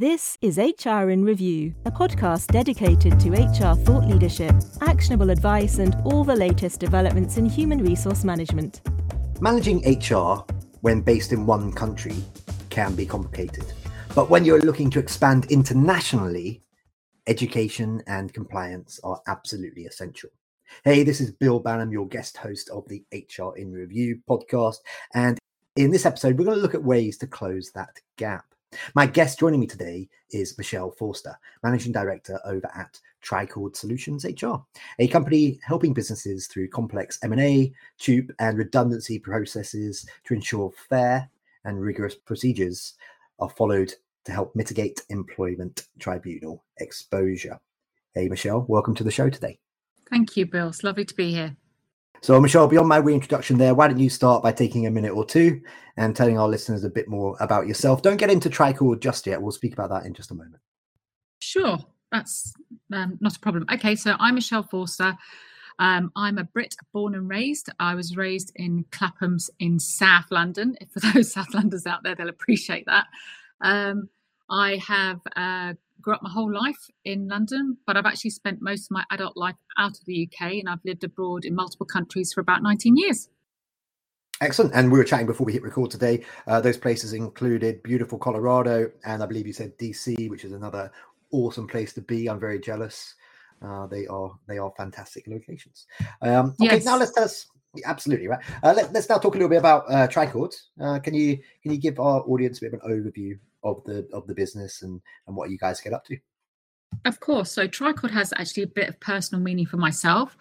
This 0.00 0.38
is 0.40 0.58
HR 0.58 1.10
in 1.10 1.24
Review, 1.24 1.74
a 1.84 1.90
podcast 1.90 2.52
dedicated 2.52 3.18
to 3.18 3.32
HR 3.32 3.74
thought 3.74 4.06
leadership, 4.06 4.54
actionable 4.80 5.30
advice, 5.30 5.78
and 5.78 5.96
all 6.04 6.22
the 6.22 6.36
latest 6.36 6.78
developments 6.78 7.36
in 7.36 7.46
human 7.46 7.82
resource 7.82 8.22
management. 8.22 8.80
Managing 9.40 9.80
HR 9.80 10.44
when 10.82 11.00
based 11.00 11.32
in 11.32 11.46
one 11.46 11.72
country 11.72 12.14
can 12.70 12.94
be 12.94 13.04
complicated. 13.04 13.64
But 14.14 14.30
when 14.30 14.44
you're 14.44 14.60
looking 14.60 14.88
to 14.90 15.00
expand 15.00 15.46
internationally, 15.46 16.62
education 17.26 18.00
and 18.06 18.32
compliance 18.32 19.00
are 19.02 19.20
absolutely 19.26 19.86
essential. 19.86 20.30
Hey, 20.84 21.02
this 21.02 21.20
is 21.20 21.32
Bill 21.32 21.60
Banham, 21.60 21.90
your 21.90 22.06
guest 22.06 22.36
host 22.36 22.70
of 22.70 22.86
the 22.86 23.02
HR 23.12 23.56
in 23.56 23.72
Review 23.72 24.20
podcast. 24.30 24.76
And 25.12 25.40
in 25.74 25.90
this 25.90 26.06
episode, 26.06 26.38
we're 26.38 26.44
going 26.44 26.56
to 26.56 26.62
look 26.62 26.76
at 26.76 26.84
ways 26.84 27.18
to 27.18 27.26
close 27.26 27.72
that 27.72 27.96
gap. 28.16 28.44
My 28.94 29.06
guest 29.06 29.38
joining 29.38 29.60
me 29.60 29.66
today 29.66 30.08
is 30.30 30.56
Michelle 30.58 30.90
Forster, 30.90 31.38
Managing 31.62 31.92
Director 31.92 32.38
over 32.44 32.70
at 32.74 33.00
Tricord 33.22 33.76
Solutions 33.76 34.24
HR, 34.24 34.56
a 34.98 35.08
company 35.08 35.58
helping 35.62 35.92
businesses 35.92 36.46
through 36.46 36.68
complex 36.68 37.18
M&A, 37.22 37.72
TUPE, 37.98 38.30
and 38.38 38.58
redundancy 38.58 39.18
processes 39.18 40.06
to 40.24 40.34
ensure 40.34 40.72
fair 40.88 41.28
and 41.64 41.80
rigorous 41.80 42.14
procedures 42.14 42.94
are 43.40 43.50
followed 43.50 43.94
to 44.24 44.32
help 44.32 44.54
mitigate 44.54 45.02
employment 45.08 45.88
tribunal 45.98 46.64
exposure. 46.78 47.58
Hey, 48.14 48.28
Michelle, 48.28 48.64
welcome 48.68 48.94
to 48.96 49.04
the 49.04 49.10
show 49.10 49.30
today. 49.30 49.58
Thank 50.10 50.36
you, 50.36 50.46
Bill. 50.46 50.68
It's 50.68 50.84
lovely 50.84 51.04
to 51.04 51.14
be 51.14 51.32
here. 51.32 51.56
So, 52.20 52.40
Michelle, 52.40 52.66
beyond 52.66 52.88
my 52.88 52.96
reintroduction 52.96 53.58
there, 53.58 53.74
why 53.74 53.88
don't 53.88 53.98
you 53.98 54.10
start 54.10 54.42
by 54.42 54.52
taking 54.52 54.86
a 54.86 54.90
minute 54.90 55.12
or 55.12 55.24
two 55.24 55.60
and 55.96 56.14
telling 56.14 56.38
our 56.38 56.48
listeners 56.48 56.84
a 56.84 56.90
bit 56.90 57.08
more 57.08 57.36
about 57.40 57.66
yourself? 57.66 58.02
Don't 58.02 58.16
get 58.16 58.30
into 58.30 58.50
Tricord 58.50 59.00
just 59.00 59.26
yet. 59.26 59.40
We'll 59.40 59.52
speak 59.52 59.72
about 59.72 59.90
that 59.90 60.04
in 60.04 60.14
just 60.14 60.30
a 60.30 60.34
moment. 60.34 60.60
Sure, 61.38 61.78
that's 62.10 62.52
um, 62.92 63.18
not 63.20 63.36
a 63.36 63.40
problem. 63.40 63.66
Okay, 63.72 63.94
so 63.94 64.16
I'm 64.18 64.34
Michelle 64.34 64.64
Forster. 64.64 65.16
Um, 65.78 66.10
I'm 66.16 66.38
a 66.38 66.44
Brit 66.44 66.74
born 66.92 67.14
and 67.14 67.28
raised. 67.28 67.70
I 67.78 67.94
was 67.94 68.16
raised 68.16 68.52
in 68.56 68.84
Clapham's 68.90 69.48
in 69.60 69.78
South 69.78 70.26
London. 70.30 70.76
For 70.90 71.00
those 71.00 71.32
South 71.32 71.54
Londoners 71.54 71.86
out 71.86 72.02
there, 72.02 72.14
they'll 72.14 72.28
appreciate 72.28 72.86
that. 72.86 73.06
Um, 73.60 74.08
I 74.50 74.76
have 74.76 75.20
uh, 75.36 75.74
grew 76.00 76.14
up 76.14 76.22
my 76.22 76.30
whole 76.30 76.52
life 76.52 76.90
in 77.04 77.28
London, 77.28 77.76
but 77.86 77.96
I've 77.96 78.06
actually 78.06 78.30
spent 78.30 78.58
most 78.60 78.86
of 78.86 78.90
my 78.92 79.04
adult 79.10 79.36
life 79.36 79.56
out 79.76 79.98
of 79.98 80.04
the 80.06 80.28
UK 80.28 80.52
and 80.52 80.68
I've 80.68 80.84
lived 80.84 81.04
abroad 81.04 81.44
in 81.44 81.54
multiple 81.54 81.86
countries 81.86 82.32
for 82.32 82.40
about 82.40 82.62
19 82.62 82.96
years. 82.96 83.28
Excellent. 84.40 84.74
And 84.74 84.92
we 84.92 84.98
were 84.98 85.04
chatting 85.04 85.26
before 85.26 85.44
we 85.44 85.52
hit 85.52 85.62
record 85.62 85.90
today. 85.90 86.24
Uh, 86.46 86.60
those 86.60 86.76
places 86.76 87.12
included 87.12 87.82
beautiful 87.82 88.18
Colorado, 88.18 88.90
and 89.04 89.22
I 89.22 89.26
believe 89.26 89.46
you 89.46 89.52
said 89.52 89.76
DC, 89.78 90.30
which 90.30 90.44
is 90.44 90.52
another 90.52 90.92
awesome 91.32 91.66
place 91.66 91.92
to 91.94 92.00
be. 92.02 92.28
I'm 92.28 92.38
very 92.38 92.60
jealous. 92.60 93.14
Uh, 93.60 93.88
they 93.88 94.06
are 94.06 94.38
they 94.46 94.58
are 94.58 94.72
fantastic 94.76 95.26
locations. 95.26 95.86
Um, 96.22 96.54
okay, 96.62 96.76
yes. 96.76 96.84
now 96.84 96.96
let's 96.96 97.12
let's 97.16 97.48
absolutely 97.84 98.28
right. 98.28 98.40
Uh, 98.62 98.74
let, 98.74 98.94
us 98.94 99.08
now 99.08 99.18
talk 99.18 99.34
a 99.34 99.38
little 99.38 99.48
bit 99.48 99.58
about 99.58 99.84
uh, 99.90 100.08
Tricord. 100.08 100.54
Uh, 100.80 100.98
can 100.98 101.14
you 101.14 101.38
can 101.62 101.72
you 101.72 101.78
give 101.78 101.98
our 101.98 102.20
audience 102.22 102.58
a 102.58 102.62
bit 102.62 102.74
of 102.74 102.80
an 102.82 102.90
overview 102.90 103.38
of 103.64 103.82
the 103.84 104.08
of 104.12 104.26
the 104.26 104.34
business 104.34 104.82
and 104.82 105.00
and 105.26 105.36
what 105.36 105.50
you 105.50 105.58
guys 105.58 105.80
get 105.80 105.92
up 105.92 106.04
to? 106.06 106.16
Of 107.04 107.20
course. 107.20 107.50
So 107.52 107.68
Tricord 107.68 108.10
has 108.10 108.32
actually 108.36 108.64
a 108.64 108.68
bit 108.68 108.88
of 108.88 108.98
personal 109.00 109.42
meaning 109.42 109.66
for 109.66 109.76
myself. 109.76 110.36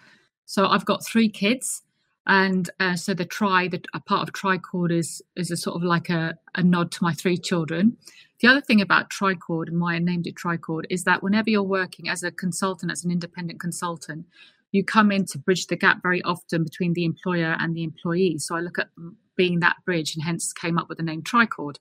So 0.46 0.66
I've 0.68 0.86
got 0.86 1.06
three 1.06 1.30
kids, 1.30 1.84
and 2.26 2.70
uh, 2.80 2.96
so 2.96 3.14
the 3.14 3.26
tri, 3.26 3.68
the 3.68 3.84
a 3.94 4.00
part 4.00 4.28
of 4.28 4.34
Tricord 4.34 4.92
is 4.92 5.22
is 5.36 5.52
a 5.52 5.58
sort 5.58 5.76
of 5.76 5.84
like 5.84 6.10
a, 6.10 6.38
a 6.56 6.64
nod 6.64 6.92
to 6.94 7.04
my 7.04 7.14
three 7.14 7.38
children. 7.38 7.98
The 8.40 8.48
other 8.48 8.62
thing 8.62 8.82
about 8.82 9.10
Tricord 9.10 9.68
and 9.68 9.82
why 9.82 9.96
I 9.96 10.00
named 10.00 10.28
it 10.28 10.36
Tricord 10.36 10.84
is 10.90 11.04
that 11.06 11.24
whenever 11.24 11.50
you're 11.50 11.64
working 11.64 12.08
as 12.08 12.22
a 12.24 12.32
consultant, 12.32 12.92
as 12.92 13.04
an 13.04 13.12
independent 13.12 13.60
consultant, 13.60 14.28
you 14.72 14.84
come 14.84 15.12
in 15.12 15.26
to 15.26 15.40
bridge 15.40 15.68
the 15.68 15.76
gap 15.76 16.02
very 16.02 16.22
often 16.24 16.64
between 16.64 16.94
the 16.94 17.06
employer 17.06 17.56
and 17.60 17.76
the 17.76 17.84
employee. 17.84 18.38
So 18.40 18.56
I 18.56 18.60
look 18.60 18.78
at 18.78 18.90
being 19.36 19.60
that 19.60 19.78
bridge 19.86 20.16
and 20.16 20.24
hence 20.24 20.52
came 20.54 20.78
up 20.78 20.90
with 20.90 20.98
the 20.98 21.04
name 21.04 21.22
Tricord. 21.22 21.78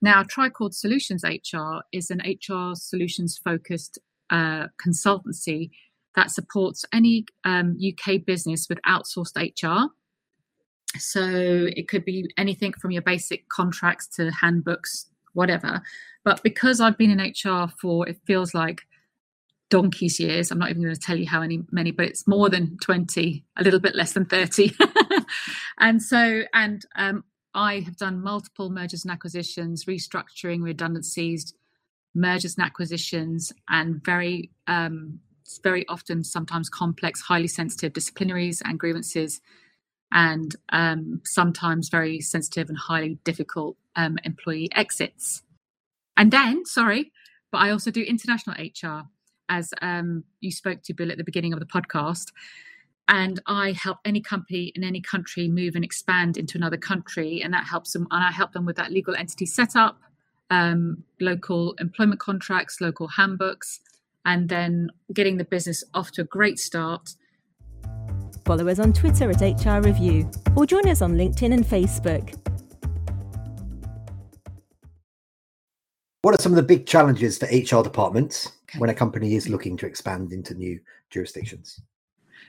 Now, 0.00 0.22
Tricord 0.22 0.74
Solutions 0.74 1.24
HR 1.24 1.80
is 1.92 2.10
an 2.10 2.20
HR 2.24 2.74
solutions 2.74 3.38
focused 3.42 3.98
uh, 4.30 4.68
consultancy 4.84 5.70
that 6.14 6.30
supports 6.30 6.84
any 6.92 7.26
um, 7.44 7.76
UK 7.82 8.24
business 8.24 8.66
with 8.68 8.78
outsourced 8.86 9.36
HR. 9.36 9.90
So 10.98 11.22
it 11.22 11.88
could 11.88 12.04
be 12.04 12.30
anything 12.38 12.72
from 12.74 12.92
your 12.92 13.02
basic 13.02 13.48
contracts 13.48 14.06
to 14.16 14.30
handbooks, 14.30 15.06
whatever. 15.32 15.82
But 16.24 16.42
because 16.42 16.80
I've 16.80 16.96
been 16.96 17.10
in 17.10 17.20
HR 17.20 17.68
for, 17.80 18.08
it 18.08 18.18
feels 18.26 18.54
like 18.54 18.82
donkey's 19.70 20.20
years. 20.20 20.50
I'm 20.50 20.58
not 20.58 20.70
even 20.70 20.82
going 20.82 20.94
to 20.94 21.00
tell 21.00 21.16
you 21.16 21.26
how 21.26 21.40
many, 21.40 21.62
many, 21.70 21.90
but 21.90 22.06
it's 22.06 22.26
more 22.26 22.48
than 22.48 22.76
20, 22.78 23.44
a 23.56 23.62
little 23.62 23.80
bit 23.80 23.94
less 23.94 24.12
than 24.12 24.26
30. 24.26 24.72
and 25.78 26.02
so, 26.02 26.42
and 26.52 26.84
um, 26.96 27.24
I 27.54 27.80
have 27.80 27.96
done 27.96 28.22
multiple 28.22 28.70
mergers 28.70 29.04
and 29.04 29.12
acquisitions, 29.12 29.84
restructuring, 29.84 30.62
redundancies, 30.62 31.54
mergers 32.14 32.56
and 32.56 32.64
acquisitions, 32.64 33.52
and 33.68 34.04
very, 34.04 34.50
um, 34.66 35.20
very 35.62 35.86
often, 35.88 36.24
sometimes 36.24 36.68
complex, 36.68 37.20
highly 37.20 37.48
sensitive 37.48 37.92
disciplinaries 37.92 38.62
and 38.64 38.78
grievances, 38.78 39.40
and 40.12 40.54
um, 40.70 41.20
sometimes 41.24 41.88
very 41.88 42.20
sensitive 42.20 42.68
and 42.68 42.78
highly 42.78 43.18
difficult 43.24 43.76
um, 43.96 44.18
employee 44.24 44.70
exits. 44.74 45.42
And 46.16 46.30
then, 46.30 46.64
sorry, 46.64 47.12
but 47.50 47.58
I 47.58 47.70
also 47.70 47.90
do 47.90 48.02
international 48.02 48.56
HR, 48.56 49.08
as 49.48 49.72
um, 49.82 50.24
you 50.40 50.50
spoke 50.50 50.82
to 50.82 50.94
Bill 50.94 51.10
at 51.10 51.18
the 51.18 51.24
beginning 51.24 51.52
of 51.52 51.60
the 51.60 51.66
podcast 51.66 52.30
and 53.08 53.40
I 53.46 53.72
help 53.72 53.98
any 54.04 54.20
company 54.20 54.72
in 54.74 54.82
any 54.82 55.00
country 55.00 55.48
move 55.48 55.74
and 55.74 55.84
expand 55.84 56.36
into 56.36 56.56
another 56.56 56.76
country, 56.76 57.42
and 57.42 57.52
that 57.52 57.64
helps 57.64 57.92
them. 57.92 58.06
And 58.10 58.24
I 58.24 58.30
help 58.30 58.52
them 58.52 58.64
with 58.64 58.76
that 58.76 58.90
legal 58.90 59.14
entity 59.14 59.46
setup, 59.46 59.98
um, 60.50 61.04
local 61.20 61.74
employment 61.74 62.20
contracts, 62.20 62.80
local 62.80 63.08
handbooks, 63.08 63.80
and 64.24 64.48
then 64.48 64.90
getting 65.12 65.36
the 65.36 65.44
business 65.44 65.84
off 65.92 66.12
to 66.12 66.22
a 66.22 66.24
great 66.24 66.58
start. 66.58 67.14
Follow 68.46 68.68
us 68.68 68.78
on 68.78 68.92
Twitter 68.92 69.30
at 69.30 69.40
HR 69.40 69.80
Review, 69.80 70.30
or 70.56 70.64
join 70.64 70.88
us 70.88 71.02
on 71.02 71.14
LinkedIn 71.14 71.52
and 71.52 71.64
Facebook. 71.64 72.53
What 76.24 76.34
are 76.34 76.40
some 76.40 76.52
of 76.52 76.56
the 76.56 76.62
big 76.62 76.86
challenges 76.86 77.36
for 77.36 77.44
HR 77.44 77.82
departments 77.82 78.50
when 78.78 78.88
a 78.88 78.94
company 78.94 79.34
is 79.34 79.50
looking 79.50 79.76
to 79.76 79.84
expand 79.84 80.32
into 80.32 80.54
new 80.54 80.80
jurisdictions? 81.10 81.82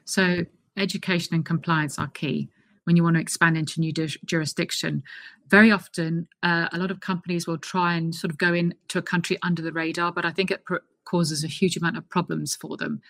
So, 0.05 0.45
education 0.77 1.35
and 1.35 1.45
compliance 1.45 1.99
are 1.99 2.07
key 2.07 2.47
when 2.85 2.95
you 2.95 3.03
want 3.03 3.17
to 3.17 3.19
expand 3.19 3.57
into 3.57 3.81
new 3.81 3.91
jurisdiction. 3.91 5.03
Very 5.49 5.71
often, 5.73 6.29
uh, 6.41 6.69
a 6.71 6.77
lot 6.77 6.89
of 6.89 7.01
companies 7.01 7.47
will 7.47 7.57
try 7.57 7.95
and 7.95 8.15
sort 8.15 8.31
of 8.31 8.37
go 8.37 8.53
into 8.53 8.97
a 8.97 9.01
country 9.01 9.37
under 9.43 9.61
the 9.61 9.73
radar, 9.73 10.13
but 10.13 10.23
I 10.23 10.31
think 10.31 10.51
it 10.51 10.63
pr- 10.63 10.77
causes 11.03 11.43
a 11.43 11.47
huge 11.47 11.75
amount 11.75 11.97
of 11.97 12.07
problems 12.07 12.55
for 12.55 12.77
them. 12.77 13.01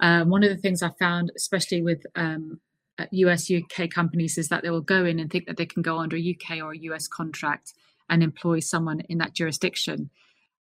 Um, 0.00 0.30
one 0.30 0.42
of 0.42 0.50
the 0.50 0.56
things 0.56 0.82
I 0.82 0.90
found, 0.98 1.30
especially 1.36 1.80
with 1.80 2.04
um, 2.16 2.58
US, 3.12 3.48
UK 3.48 3.88
companies, 3.88 4.36
is 4.36 4.48
that 4.48 4.64
they 4.64 4.70
will 4.70 4.80
go 4.80 5.04
in 5.04 5.20
and 5.20 5.30
think 5.30 5.46
that 5.46 5.58
they 5.58 5.66
can 5.66 5.80
go 5.80 5.98
under 5.98 6.16
a 6.16 6.36
UK 6.36 6.56
or 6.56 6.72
a 6.72 6.78
US 6.78 7.06
contract 7.06 7.74
and 8.12 8.22
employ 8.22 8.60
someone 8.60 9.00
in 9.08 9.18
that 9.18 9.34
jurisdiction, 9.34 10.10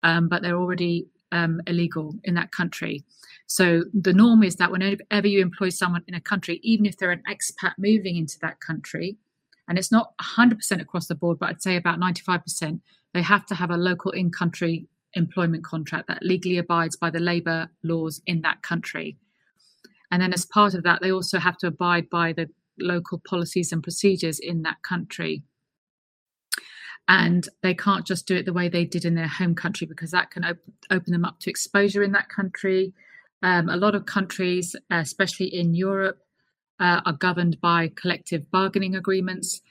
um, 0.04 0.30
but 0.30 0.44
they're 0.44 0.56
already 0.56 1.08
um, 1.32 1.62
illegal 1.66 2.14
in 2.24 2.36
that 2.36 2.52
country. 2.52 3.04
So 3.48 3.86
the 3.92 4.14
norm 4.14 4.44
is 4.44 4.58
that 4.58 4.72
whenever 4.72 5.28
you 5.28 5.42
employ 5.42 5.70
someone 5.70 6.04
in 6.08 6.14
a 6.14 6.22
country, 6.22 6.60
even 6.62 6.86
if 6.86 6.98
they're 6.98 7.12
an 7.12 7.24
expat 7.28 7.74
moving 7.80 8.16
into 8.18 8.38
that 8.44 8.60
country, 8.60 9.18
and 9.68 9.80
it's 9.80 9.92
not 9.92 10.14
100% 10.22 10.80
across 10.80 11.08
the 11.08 11.16
board, 11.16 11.40
but 11.40 11.50
I'd 11.50 11.64
say 11.64 11.76
about 11.76 12.00
95%, 12.00 12.80
they 13.16 13.24
have 13.24 13.48
to 13.48 13.56
have 13.56 13.72
a 13.72 13.78
local 13.78 14.12
in 14.12 14.30
country 14.32 14.88
employment 15.16 15.64
contract 15.64 16.08
that 16.08 16.22
legally 16.22 16.60
abides 16.60 16.96
by 16.96 17.10
the 17.10 17.20
labour 17.20 17.70
laws 17.84 18.22
in 18.28 18.42
that 18.42 18.62
country. 18.62 19.18
And 20.12 20.22
then, 20.22 20.34
as 20.34 20.46
part 20.46 20.76
of 20.76 20.84
that, 20.84 21.02
they 21.02 21.12
also 21.12 21.40
have 21.40 21.58
to 21.58 21.68
abide 21.68 22.10
by 22.12 22.34
the 22.34 22.48
local 22.80 23.20
policies 23.28 23.72
and 23.72 23.82
procedures 23.82 24.40
in 24.40 24.62
that 24.64 24.82
country. 24.84 25.44
And 27.10 27.50
they 27.64 27.74
can't 27.74 28.06
just 28.06 28.28
do 28.28 28.36
it 28.36 28.46
the 28.46 28.54
way 28.54 28.70
they 28.70 28.86
did 28.86 29.04
in 29.04 29.16
their 29.16 29.28
home 29.28 29.56
country 29.56 29.86
because 29.86 30.12
that 30.12 30.32
can 30.32 30.46
op- 30.46 30.58
open 30.90 31.12
them 31.12 31.26
up 31.26 31.40
to 31.40 31.50
exposure 31.50 32.04
in 32.04 32.14
that 32.14 32.30
country 32.30 32.94
um, 33.42 33.70
a 33.70 33.78
lot 33.78 33.96
of 33.96 34.06
countries, 34.06 34.76
especially 34.90 35.48
in 35.48 35.74
Europe, 35.74 36.20
uh, 36.80 37.02
are 37.06 37.14
governed 37.14 37.60
by 37.62 37.92
collective 37.96 38.50
bargaining 38.52 38.96
agreements. 38.96 39.62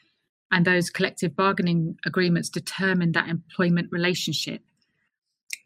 And 0.50 0.64
those 0.64 0.88
collective 0.88 1.36
bargaining 1.36 1.96
agreements 2.06 2.48
determine 2.48 3.12
that 3.12 3.28
employment 3.28 3.88
relationship. 3.90 4.62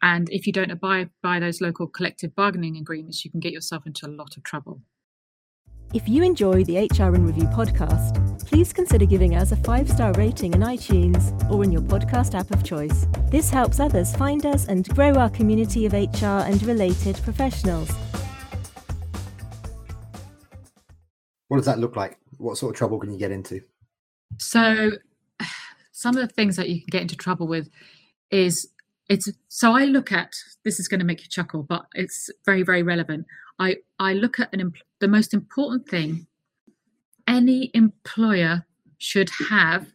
And 0.01 0.29
if 0.31 0.45
you 0.45 0.51
don't 0.51 0.71
abide 0.71 1.09
by 1.21 1.39
those 1.39 1.61
local 1.61 1.87
collective 1.87 2.35
bargaining 2.35 2.75
agreements, 2.75 3.23
you 3.23 3.31
can 3.31 3.39
get 3.39 3.53
yourself 3.53 3.85
into 3.85 4.05
a 4.05 4.11
lot 4.11 4.35
of 4.35 4.43
trouble. 4.43 4.81
If 5.93 6.09
you 6.09 6.23
enjoy 6.23 6.63
the 6.63 6.77
HR 6.77 7.13
in 7.13 7.23
Review 7.23 7.43
podcast, 7.43 8.47
please 8.47 8.73
consider 8.73 9.05
giving 9.05 9.35
us 9.35 9.51
a 9.51 9.55
five 9.55 9.87
star 9.87 10.11
rating 10.13 10.55
in 10.55 10.61
iTunes 10.61 11.31
or 11.51 11.63
in 11.63 11.71
your 11.71 11.83
podcast 11.83 12.33
app 12.33 12.49
of 12.49 12.63
choice. 12.63 13.05
This 13.29 13.51
helps 13.51 13.79
others 13.79 14.15
find 14.15 14.43
us 14.43 14.67
and 14.67 14.89
grow 14.89 15.13
our 15.13 15.29
community 15.29 15.85
of 15.85 15.93
HR 15.93 16.47
and 16.49 16.63
related 16.63 17.17
professionals. 17.17 17.91
What 21.49 21.57
does 21.57 21.67
that 21.67 21.77
look 21.77 21.95
like? 21.95 22.17
What 22.37 22.57
sort 22.57 22.73
of 22.73 22.77
trouble 22.77 22.97
can 22.97 23.11
you 23.11 23.19
get 23.19 23.29
into? 23.29 23.61
So, 24.39 24.93
some 25.91 26.17
of 26.17 26.27
the 26.27 26.33
things 26.33 26.55
that 26.55 26.69
you 26.69 26.79
can 26.79 26.87
get 26.89 27.03
into 27.03 27.15
trouble 27.15 27.45
with 27.45 27.69
is 28.31 28.67
it's 29.09 29.29
so 29.47 29.73
I 29.73 29.85
look 29.85 30.11
at 30.11 30.33
this 30.65 30.79
is 30.79 30.87
going 30.87 31.01
to 31.01 31.05
make 31.05 31.21
you 31.21 31.29
chuckle, 31.29 31.61
but 31.61 31.85
it's 31.93 32.31
very 32.45 32.63
very 32.63 32.81
relevant. 32.81 33.27
I 33.59 33.77
I 33.99 34.13
look 34.13 34.39
at 34.39 34.51
an 34.53 34.59
the 35.03 35.07
most 35.09 35.33
important 35.33 35.85
thing 35.85 36.25
any 37.27 37.69
employer 37.73 38.65
should 38.99 39.29
have 39.49 39.91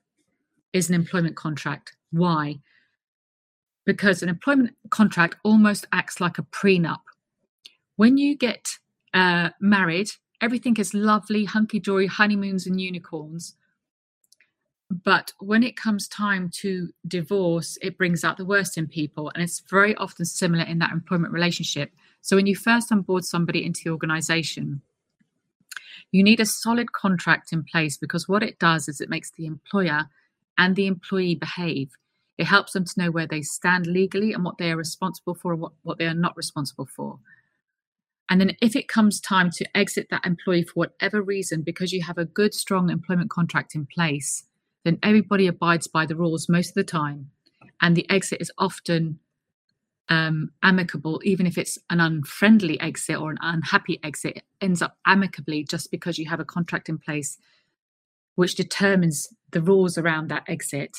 is 0.74 0.90
an 0.90 0.94
employment 0.94 1.34
contract. 1.34 1.96
Why? 2.10 2.58
Because 3.86 4.22
an 4.22 4.28
employment 4.28 4.76
contract 4.90 5.36
almost 5.42 5.86
acts 5.92 6.20
like 6.20 6.36
a 6.36 6.42
prenup. 6.42 7.00
When 7.96 8.18
you 8.18 8.36
get 8.36 8.76
uh, 9.14 9.48
married, 9.62 10.10
everything 10.42 10.76
is 10.76 10.92
lovely, 10.92 11.46
hunky 11.46 11.80
dory, 11.80 12.06
honeymoons 12.06 12.66
and 12.66 12.78
unicorns. 12.78 13.54
But 14.90 15.32
when 15.38 15.62
it 15.62 15.74
comes 15.74 16.06
time 16.06 16.50
to 16.60 16.90
divorce, 17.06 17.78
it 17.80 17.96
brings 17.96 18.24
out 18.24 18.36
the 18.36 18.44
worst 18.44 18.76
in 18.76 18.86
people. 18.86 19.32
And 19.34 19.42
it's 19.42 19.60
very 19.70 19.94
often 19.94 20.26
similar 20.26 20.64
in 20.64 20.80
that 20.80 20.92
employment 20.92 21.32
relationship. 21.32 21.92
So 22.20 22.36
when 22.36 22.46
you 22.46 22.56
first 22.56 22.92
onboard 22.92 23.24
somebody 23.24 23.64
into 23.64 23.80
the 23.84 23.90
organization, 23.90 24.82
you 26.10 26.22
need 26.22 26.40
a 26.40 26.46
solid 26.46 26.92
contract 26.92 27.52
in 27.52 27.64
place 27.64 27.96
because 27.96 28.28
what 28.28 28.42
it 28.42 28.58
does 28.58 28.88
is 28.88 29.00
it 29.00 29.10
makes 29.10 29.30
the 29.30 29.46
employer 29.46 30.06
and 30.56 30.74
the 30.74 30.86
employee 30.86 31.34
behave. 31.34 31.90
It 32.38 32.46
helps 32.46 32.72
them 32.72 32.84
to 32.84 32.92
know 32.96 33.10
where 33.10 33.26
they 33.26 33.42
stand 33.42 33.86
legally 33.86 34.32
and 34.32 34.44
what 34.44 34.58
they 34.58 34.70
are 34.70 34.76
responsible 34.76 35.34
for 35.34 35.52
and 35.52 35.60
what, 35.60 35.72
what 35.82 35.98
they 35.98 36.06
are 36.06 36.14
not 36.14 36.36
responsible 36.36 36.86
for. 36.86 37.18
And 38.30 38.40
then 38.40 38.56
if 38.60 38.76
it 38.76 38.88
comes 38.88 39.20
time 39.20 39.50
to 39.52 39.76
exit 39.76 40.08
that 40.10 40.26
employee 40.26 40.64
for 40.64 40.74
whatever 40.74 41.22
reason, 41.22 41.62
because 41.62 41.92
you 41.92 42.02
have 42.02 42.18
a 42.18 42.24
good, 42.24 42.54
strong 42.54 42.90
employment 42.90 43.30
contract 43.30 43.74
in 43.74 43.86
place, 43.86 44.44
then 44.84 44.98
everybody 45.02 45.46
abides 45.46 45.86
by 45.86 46.06
the 46.06 46.16
rules 46.16 46.48
most 46.48 46.70
of 46.70 46.74
the 46.74 46.84
time. 46.84 47.30
And 47.80 47.96
the 47.96 48.08
exit 48.10 48.40
is 48.40 48.52
often 48.58 49.18
um, 50.08 50.50
amicable, 50.62 51.20
even 51.24 51.46
if 51.46 51.58
it's 51.58 51.78
an 51.90 52.00
unfriendly 52.00 52.80
exit 52.80 53.18
or 53.18 53.30
an 53.30 53.38
unhappy 53.40 54.00
exit, 54.02 54.38
it 54.38 54.44
ends 54.60 54.80
up 54.82 54.96
amicably 55.06 55.64
just 55.64 55.90
because 55.90 56.18
you 56.18 56.26
have 56.28 56.40
a 56.40 56.44
contract 56.44 56.88
in 56.88 56.98
place 56.98 57.38
which 58.36 58.54
determines 58.54 59.28
the 59.50 59.60
rules 59.60 59.98
around 59.98 60.28
that 60.28 60.44
exit. 60.48 60.96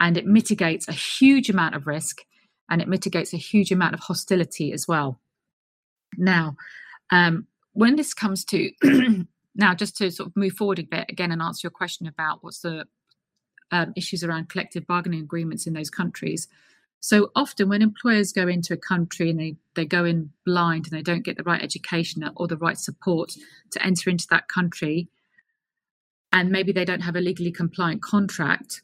And 0.00 0.16
it 0.16 0.26
mitigates 0.26 0.88
a 0.88 0.92
huge 0.92 1.50
amount 1.50 1.74
of 1.74 1.86
risk 1.86 2.22
and 2.70 2.80
it 2.80 2.88
mitigates 2.88 3.32
a 3.32 3.38
huge 3.38 3.70
amount 3.70 3.94
of 3.94 4.00
hostility 4.00 4.72
as 4.72 4.86
well. 4.88 5.20
Now, 6.16 6.56
um, 7.10 7.46
when 7.72 7.96
this 7.96 8.14
comes 8.14 8.44
to 8.46 8.70
now, 9.54 9.74
just 9.74 9.96
to 9.98 10.10
sort 10.10 10.28
of 10.28 10.36
move 10.36 10.54
forward 10.54 10.78
a 10.78 10.84
bit 10.84 11.06
again 11.08 11.32
and 11.32 11.42
answer 11.42 11.66
your 11.66 11.70
question 11.70 12.06
about 12.06 12.38
what's 12.42 12.60
the 12.60 12.86
um, 13.70 13.92
issues 13.96 14.24
around 14.24 14.48
collective 14.48 14.86
bargaining 14.86 15.20
agreements 15.20 15.66
in 15.66 15.74
those 15.74 15.90
countries. 15.90 16.48
So 17.00 17.30
often, 17.36 17.68
when 17.68 17.82
employers 17.82 18.32
go 18.32 18.48
into 18.48 18.74
a 18.74 18.76
country 18.76 19.30
and 19.30 19.38
they, 19.38 19.56
they 19.74 19.84
go 19.84 20.04
in 20.04 20.30
blind 20.44 20.86
and 20.86 20.98
they 20.98 21.02
don't 21.02 21.24
get 21.24 21.36
the 21.36 21.44
right 21.44 21.62
education 21.62 22.28
or 22.36 22.48
the 22.48 22.56
right 22.56 22.78
support 22.78 23.34
to 23.70 23.84
enter 23.84 24.10
into 24.10 24.26
that 24.30 24.48
country, 24.48 25.08
and 26.32 26.50
maybe 26.50 26.72
they 26.72 26.84
don't 26.84 27.02
have 27.02 27.16
a 27.16 27.20
legally 27.20 27.52
compliant 27.52 28.02
contract, 28.02 28.82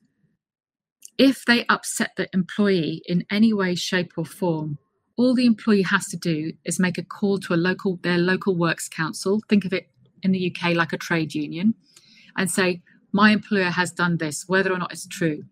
if 1.18 1.44
they 1.44 1.64
upset 1.68 2.12
the 2.16 2.28
employee 2.32 3.02
in 3.06 3.24
any 3.30 3.52
way, 3.52 3.74
shape, 3.74 4.12
or 4.16 4.24
form, 4.24 4.78
all 5.16 5.34
the 5.34 5.46
employee 5.46 5.82
has 5.82 6.06
to 6.08 6.16
do 6.16 6.52
is 6.64 6.80
make 6.80 6.98
a 6.98 7.04
call 7.04 7.38
to 7.38 7.54
a 7.54 7.56
local 7.56 7.98
their 8.02 8.18
local 8.18 8.56
works 8.56 8.88
council. 8.88 9.40
Think 9.48 9.64
of 9.64 9.72
it 9.72 9.88
in 10.22 10.32
the 10.32 10.52
UK 10.52 10.74
like 10.74 10.92
a 10.92 10.98
trade 10.98 11.34
union, 11.34 11.74
and 12.36 12.50
say, 12.50 12.82
"My 13.12 13.30
employer 13.30 13.70
has 13.70 13.92
done 13.92 14.16
this, 14.16 14.48
whether 14.48 14.72
or 14.72 14.78
not 14.78 14.92
it's 14.92 15.06
true." 15.06 15.44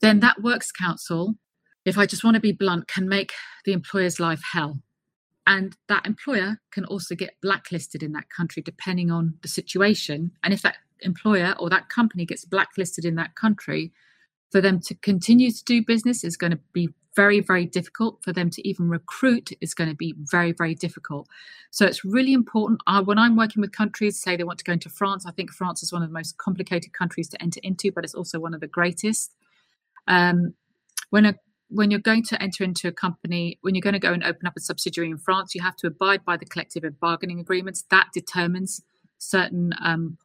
Then 0.00 0.20
that 0.20 0.42
works 0.42 0.72
council, 0.72 1.36
if 1.84 1.98
I 1.98 2.06
just 2.06 2.24
want 2.24 2.34
to 2.34 2.40
be 2.40 2.52
blunt, 2.52 2.88
can 2.88 3.08
make 3.08 3.32
the 3.64 3.72
employer's 3.72 4.18
life 4.18 4.42
hell. 4.52 4.78
And 5.46 5.76
that 5.88 6.06
employer 6.06 6.58
can 6.70 6.84
also 6.86 7.14
get 7.14 7.36
blacklisted 7.42 8.02
in 8.02 8.12
that 8.12 8.30
country 8.30 8.62
depending 8.62 9.10
on 9.10 9.34
the 9.42 9.48
situation. 9.48 10.32
And 10.42 10.54
if 10.54 10.62
that 10.62 10.76
employer 11.00 11.54
or 11.58 11.68
that 11.70 11.90
company 11.90 12.24
gets 12.24 12.44
blacklisted 12.44 13.04
in 13.04 13.16
that 13.16 13.34
country, 13.34 13.92
for 14.50 14.60
them 14.60 14.80
to 14.80 14.94
continue 14.94 15.50
to 15.50 15.64
do 15.64 15.84
business 15.84 16.24
is 16.24 16.36
going 16.36 16.52
to 16.52 16.60
be 16.72 16.88
very, 17.16 17.40
very 17.40 17.66
difficult. 17.66 18.22
For 18.22 18.32
them 18.32 18.50
to 18.50 18.68
even 18.68 18.88
recruit 18.88 19.50
is 19.60 19.74
going 19.74 19.90
to 19.90 19.96
be 19.96 20.14
very, 20.30 20.52
very 20.52 20.74
difficult. 20.74 21.28
So 21.70 21.86
it's 21.86 22.04
really 22.04 22.32
important. 22.32 22.80
Uh, 22.86 23.02
when 23.02 23.18
I'm 23.18 23.36
working 23.36 23.60
with 23.60 23.72
countries, 23.72 24.20
say 24.20 24.36
they 24.36 24.44
want 24.44 24.58
to 24.58 24.64
go 24.64 24.72
into 24.72 24.88
France, 24.88 25.26
I 25.26 25.32
think 25.32 25.50
France 25.50 25.82
is 25.82 25.92
one 25.92 26.02
of 26.02 26.08
the 26.08 26.14
most 26.14 26.38
complicated 26.38 26.92
countries 26.92 27.28
to 27.30 27.42
enter 27.42 27.60
into, 27.62 27.92
but 27.92 28.04
it's 28.04 28.14
also 28.14 28.40
one 28.40 28.54
of 28.54 28.60
the 28.60 28.66
greatest. 28.66 29.34
Um, 30.06 30.54
when 31.10 31.26
a 31.26 31.34
when 31.74 31.90
you're 31.90 32.00
going 32.00 32.22
to 32.22 32.40
enter 32.40 32.62
into 32.62 32.86
a 32.86 32.92
company, 32.92 33.58
when 33.62 33.74
you're 33.74 33.82
going 33.82 33.94
to 33.94 33.98
go 33.98 34.12
and 34.12 34.22
open 34.22 34.46
up 34.46 34.54
a 34.56 34.60
subsidiary 34.60 35.10
in 35.10 35.18
France, 35.18 35.54
you 35.54 35.62
have 35.62 35.76
to 35.76 35.88
abide 35.88 36.24
by 36.24 36.36
the 36.36 36.44
collective 36.44 36.84
bargaining 37.00 37.40
agreements. 37.40 37.84
That 37.90 38.08
determines 38.14 38.80
certain 39.18 39.72
um, 39.82 40.16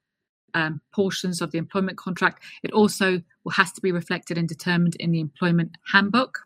um, 0.53 0.81
portions 0.93 1.41
of 1.41 1.51
the 1.51 1.57
employment 1.57 1.97
contract. 1.97 2.43
It 2.61 2.71
also 2.71 3.21
has 3.51 3.71
to 3.73 3.81
be 3.81 3.91
reflected 3.91 4.37
and 4.37 4.47
determined 4.47 4.95
in 4.97 5.11
the 5.11 5.19
employment 5.19 5.71
handbook. 5.91 6.39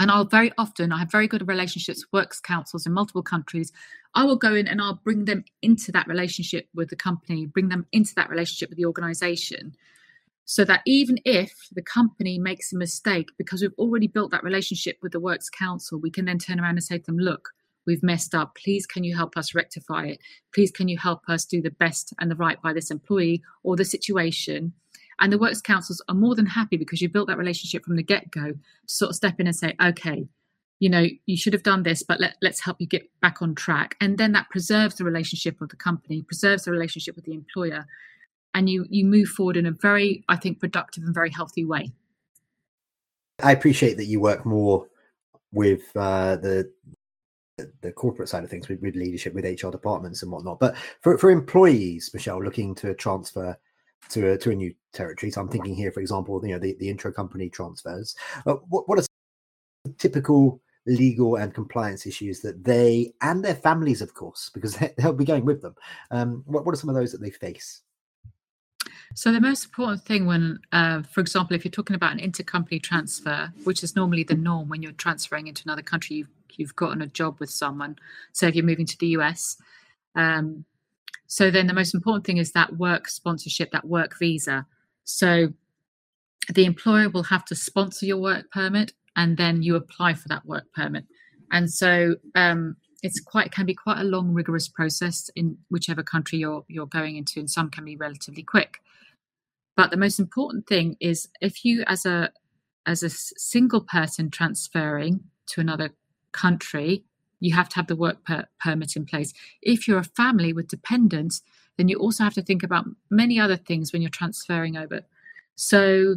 And 0.00 0.10
I'll 0.10 0.24
very 0.24 0.50
often, 0.58 0.92
I 0.92 0.98
have 0.98 1.12
very 1.12 1.28
good 1.28 1.46
relationships, 1.46 2.04
works 2.12 2.40
councils 2.40 2.86
in 2.86 2.92
multiple 2.92 3.22
countries. 3.22 3.70
I 4.14 4.24
will 4.24 4.36
go 4.36 4.54
in 4.54 4.66
and 4.66 4.80
I'll 4.80 5.00
bring 5.04 5.26
them 5.26 5.44
into 5.62 5.92
that 5.92 6.08
relationship 6.08 6.68
with 6.74 6.88
the 6.88 6.96
company, 6.96 7.46
bring 7.46 7.68
them 7.68 7.86
into 7.92 8.14
that 8.16 8.30
relationship 8.30 8.70
with 8.70 8.78
the 8.78 8.86
organization. 8.86 9.74
So 10.50 10.64
that 10.64 10.82
even 10.84 11.20
if 11.24 11.52
the 11.70 11.80
company 11.80 12.36
makes 12.36 12.72
a 12.72 12.76
mistake, 12.76 13.28
because 13.38 13.62
we've 13.62 13.70
already 13.78 14.08
built 14.08 14.32
that 14.32 14.42
relationship 14.42 14.98
with 15.00 15.12
the 15.12 15.20
works 15.20 15.48
council, 15.48 16.00
we 16.00 16.10
can 16.10 16.24
then 16.24 16.38
turn 16.40 16.58
around 16.58 16.74
and 16.74 16.82
say 16.82 16.98
to 16.98 17.04
them, 17.04 17.18
look, 17.18 17.50
we've 17.86 18.02
messed 18.02 18.34
up. 18.34 18.56
Please, 18.56 18.84
can 18.84 19.04
you 19.04 19.14
help 19.14 19.36
us 19.36 19.54
rectify 19.54 20.06
it? 20.06 20.18
Please, 20.52 20.72
can 20.72 20.88
you 20.88 20.98
help 20.98 21.20
us 21.28 21.44
do 21.44 21.62
the 21.62 21.70
best 21.70 22.12
and 22.18 22.28
the 22.28 22.34
right 22.34 22.60
by 22.60 22.72
this 22.72 22.90
employee 22.90 23.44
or 23.62 23.76
the 23.76 23.84
situation? 23.84 24.72
And 25.20 25.32
the 25.32 25.38
works 25.38 25.60
councils 25.60 26.02
are 26.08 26.16
more 26.16 26.34
than 26.34 26.46
happy 26.46 26.76
because 26.76 27.00
you 27.00 27.08
built 27.08 27.28
that 27.28 27.38
relationship 27.38 27.84
from 27.84 27.94
the 27.94 28.02
get 28.02 28.32
go 28.32 28.50
to 28.50 28.58
sort 28.92 29.10
of 29.10 29.14
step 29.14 29.38
in 29.38 29.46
and 29.46 29.54
say, 29.54 29.76
okay, 29.80 30.26
you 30.80 30.90
know, 30.90 31.06
you 31.26 31.36
should 31.36 31.52
have 31.52 31.62
done 31.62 31.84
this, 31.84 32.02
but 32.02 32.18
let, 32.18 32.34
let's 32.42 32.58
help 32.58 32.78
you 32.80 32.88
get 32.88 33.08
back 33.20 33.40
on 33.40 33.54
track. 33.54 33.94
And 34.00 34.18
then 34.18 34.32
that 34.32 34.50
preserves 34.50 34.96
the 34.96 35.04
relationship 35.04 35.60
of 35.60 35.68
the 35.68 35.76
company, 35.76 36.22
preserves 36.22 36.64
the 36.64 36.72
relationship 36.72 37.14
with 37.14 37.24
the 37.24 37.34
employer. 37.34 37.86
And 38.54 38.68
you 38.68 38.86
you 38.90 39.04
move 39.04 39.28
forward 39.28 39.56
in 39.56 39.66
a 39.66 39.70
very, 39.70 40.24
I 40.28 40.36
think, 40.36 40.58
productive 40.58 41.04
and 41.04 41.14
very 41.14 41.30
healthy 41.30 41.64
way. 41.64 41.92
I 43.42 43.52
appreciate 43.52 43.96
that 43.96 44.06
you 44.06 44.20
work 44.20 44.44
more 44.44 44.86
with 45.52 45.82
uh, 45.96 46.36
the 46.36 46.70
the 47.82 47.92
corporate 47.92 48.28
side 48.28 48.44
of 48.44 48.50
things 48.50 48.68
with, 48.68 48.80
with 48.80 48.96
leadership 48.96 49.34
with 49.34 49.44
hr 49.44 49.68
departments 49.68 50.22
and 50.22 50.32
whatnot 50.32 50.58
but 50.58 50.76
for, 51.02 51.18
for 51.18 51.30
employees 51.30 52.10
michelle 52.14 52.42
looking 52.42 52.74
to 52.74 52.94
transfer 52.94 53.54
to 54.08 54.32
a, 54.32 54.38
to 54.38 54.50
a 54.50 54.54
new 54.54 54.74
territory 54.92 55.30
so 55.30 55.40
i'm 55.40 55.48
thinking 55.48 55.74
here 55.74 55.92
for 55.92 56.00
example 56.00 56.40
you 56.42 56.52
know 56.52 56.58
the, 56.58 56.74
the 56.80 56.88
intra 56.88 57.12
company 57.12 57.50
transfers 57.50 58.16
uh, 58.46 58.54
what, 58.68 58.88
what 58.88 58.98
are 58.98 59.04
typical 59.98 60.60
legal 60.86 61.36
and 61.36 61.54
compliance 61.54 62.06
issues 62.06 62.40
that 62.40 62.64
they 62.64 63.12
and 63.20 63.44
their 63.44 63.54
families 63.54 64.00
of 64.00 64.14
course 64.14 64.50
because 64.54 64.76
they'll 64.98 65.12
be 65.12 65.24
going 65.24 65.44
with 65.44 65.60
them 65.60 65.74
um, 66.10 66.42
what, 66.46 66.64
what 66.64 66.72
are 66.72 66.78
some 66.78 66.88
of 66.90 66.96
those 66.96 67.12
that 67.12 67.20
they 67.20 67.30
face 67.30 67.82
so 69.14 69.32
the 69.32 69.40
most 69.40 69.64
important 69.64 70.02
thing 70.02 70.26
when, 70.26 70.60
uh, 70.72 71.02
for 71.02 71.20
example, 71.20 71.56
if 71.56 71.64
you're 71.64 71.70
talking 71.70 71.96
about 71.96 72.12
an 72.12 72.18
intercompany 72.18 72.82
transfer, 72.82 73.52
which 73.64 73.82
is 73.82 73.96
normally 73.96 74.22
the 74.22 74.34
norm 74.34 74.68
when 74.68 74.82
you're 74.82 74.92
transferring 74.92 75.48
into 75.48 75.62
another 75.66 75.82
country, 75.82 76.16
you've, 76.16 76.28
you've 76.56 76.76
gotten 76.76 77.02
a 77.02 77.06
job 77.06 77.38
with 77.40 77.50
someone. 77.50 77.96
So 78.32 78.46
if 78.46 78.54
you're 78.54 78.64
moving 78.64 78.86
to 78.86 78.98
the 78.98 79.08
US, 79.08 79.56
um, 80.14 80.64
so 81.26 81.50
then 81.50 81.68
the 81.68 81.74
most 81.74 81.94
important 81.94 82.24
thing 82.24 82.38
is 82.38 82.52
that 82.52 82.76
work 82.76 83.08
sponsorship, 83.08 83.70
that 83.70 83.86
work 83.86 84.18
visa. 84.18 84.66
So 85.04 85.52
the 86.52 86.64
employer 86.64 87.08
will 87.08 87.22
have 87.24 87.44
to 87.46 87.54
sponsor 87.54 88.06
your 88.06 88.18
work 88.18 88.50
permit, 88.50 88.92
and 89.16 89.36
then 89.36 89.62
you 89.62 89.76
apply 89.76 90.14
for 90.14 90.28
that 90.28 90.44
work 90.44 90.64
permit. 90.74 91.04
And 91.52 91.70
so 91.70 92.16
um, 92.34 92.76
it's 93.02 93.20
quite 93.20 93.52
can 93.52 93.66
be 93.66 93.74
quite 93.74 94.00
a 94.00 94.04
long, 94.04 94.32
rigorous 94.32 94.68
process 94.68 95.30
in 95.36 95.58
whichever 95.70 96.02
country 96.02 96.38
you're 96.38 96.64
you're 96.68 96.86
going 96.86 97.16
into, 97.16 97.38
and 97.38 97.50
some 97.50 97.70
can 97.70 97.84
be 97.84 97.96
relatively 97.96 98.42
quick. 98.42 98.80
But 99.80 99.90
the 99.90 99.96
most 99.96 100.20
important 100.20 100.66
thing 100.66 100.98
is 101.00 101.30
if 101.40 101.64
you, 101.64 101.84
as 101.86 102.04
a 102.04 102.30
as 102.84 103.02
a 103.02 103.08
single 103.08 103.80
person 103.80 104.30
transferring 104.30 105.20
to 105.46 105.62
another 105.62 105.94
country, 106.32 107.02
you 107.38 107.54
have 107.54 107.70
to 107.70 107.76
have 107.76 107.86
the 107.86 107.96
work 107.96 108.22
per- 108.26 108.44
permit 108.62 108.94
in 108.94 109.06
place. 109.06 109.32
If 109.62 109.88
you're 109.88 109.96
a 109.96 110.04
family 110.04 110.52
with 110.52 110.68
dependents, 110.68 111.40
then 111.78 111.88
you 111.88 111.96
also 111.98 112.24
have 112.24 112.34
to 112.34 112.42
think 112.42 112.62
about 112.62 112.84
many 113.08 113.40
other 113.40 113.56
things 113.56 113.90
when 113.90 114.02
you're 114.02 114.10
transferring 114.10 114.76
over. 114.76 115.00
So 115.56 116.16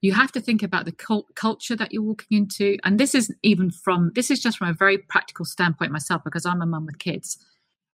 you 0.00 0.12
have 0.12 0.30
to 0.30 0.40
think 0.40 0.62
about 0.62 0.84
the 0.84 0.92
cult- 0.92 1.34
culture 1.34 1.74
that 1.74 1.92
you're 1.92 2.10
walking 2.10 2.38
into. 2.38 2.78
And 2.84 3.00
this 3.00 3.12
is 3.12 3.34
even 3.42 3.72
from, 3.72 4.12
this 4.14 4.30
is 4.30 4.40
just 4.40 4.58
from 4.58 4.68
a 4.68 4.72
very 4.84 4.98
practical 4.98 5.44
standpoint 5.44 5.90
myself, 5.90 6.22
because 6.22 6.46
I'm 6.46 6.62
a 6.62 6.66
mum 6.66 6.86
with 6.86 7.00
kids, 7.00 7.38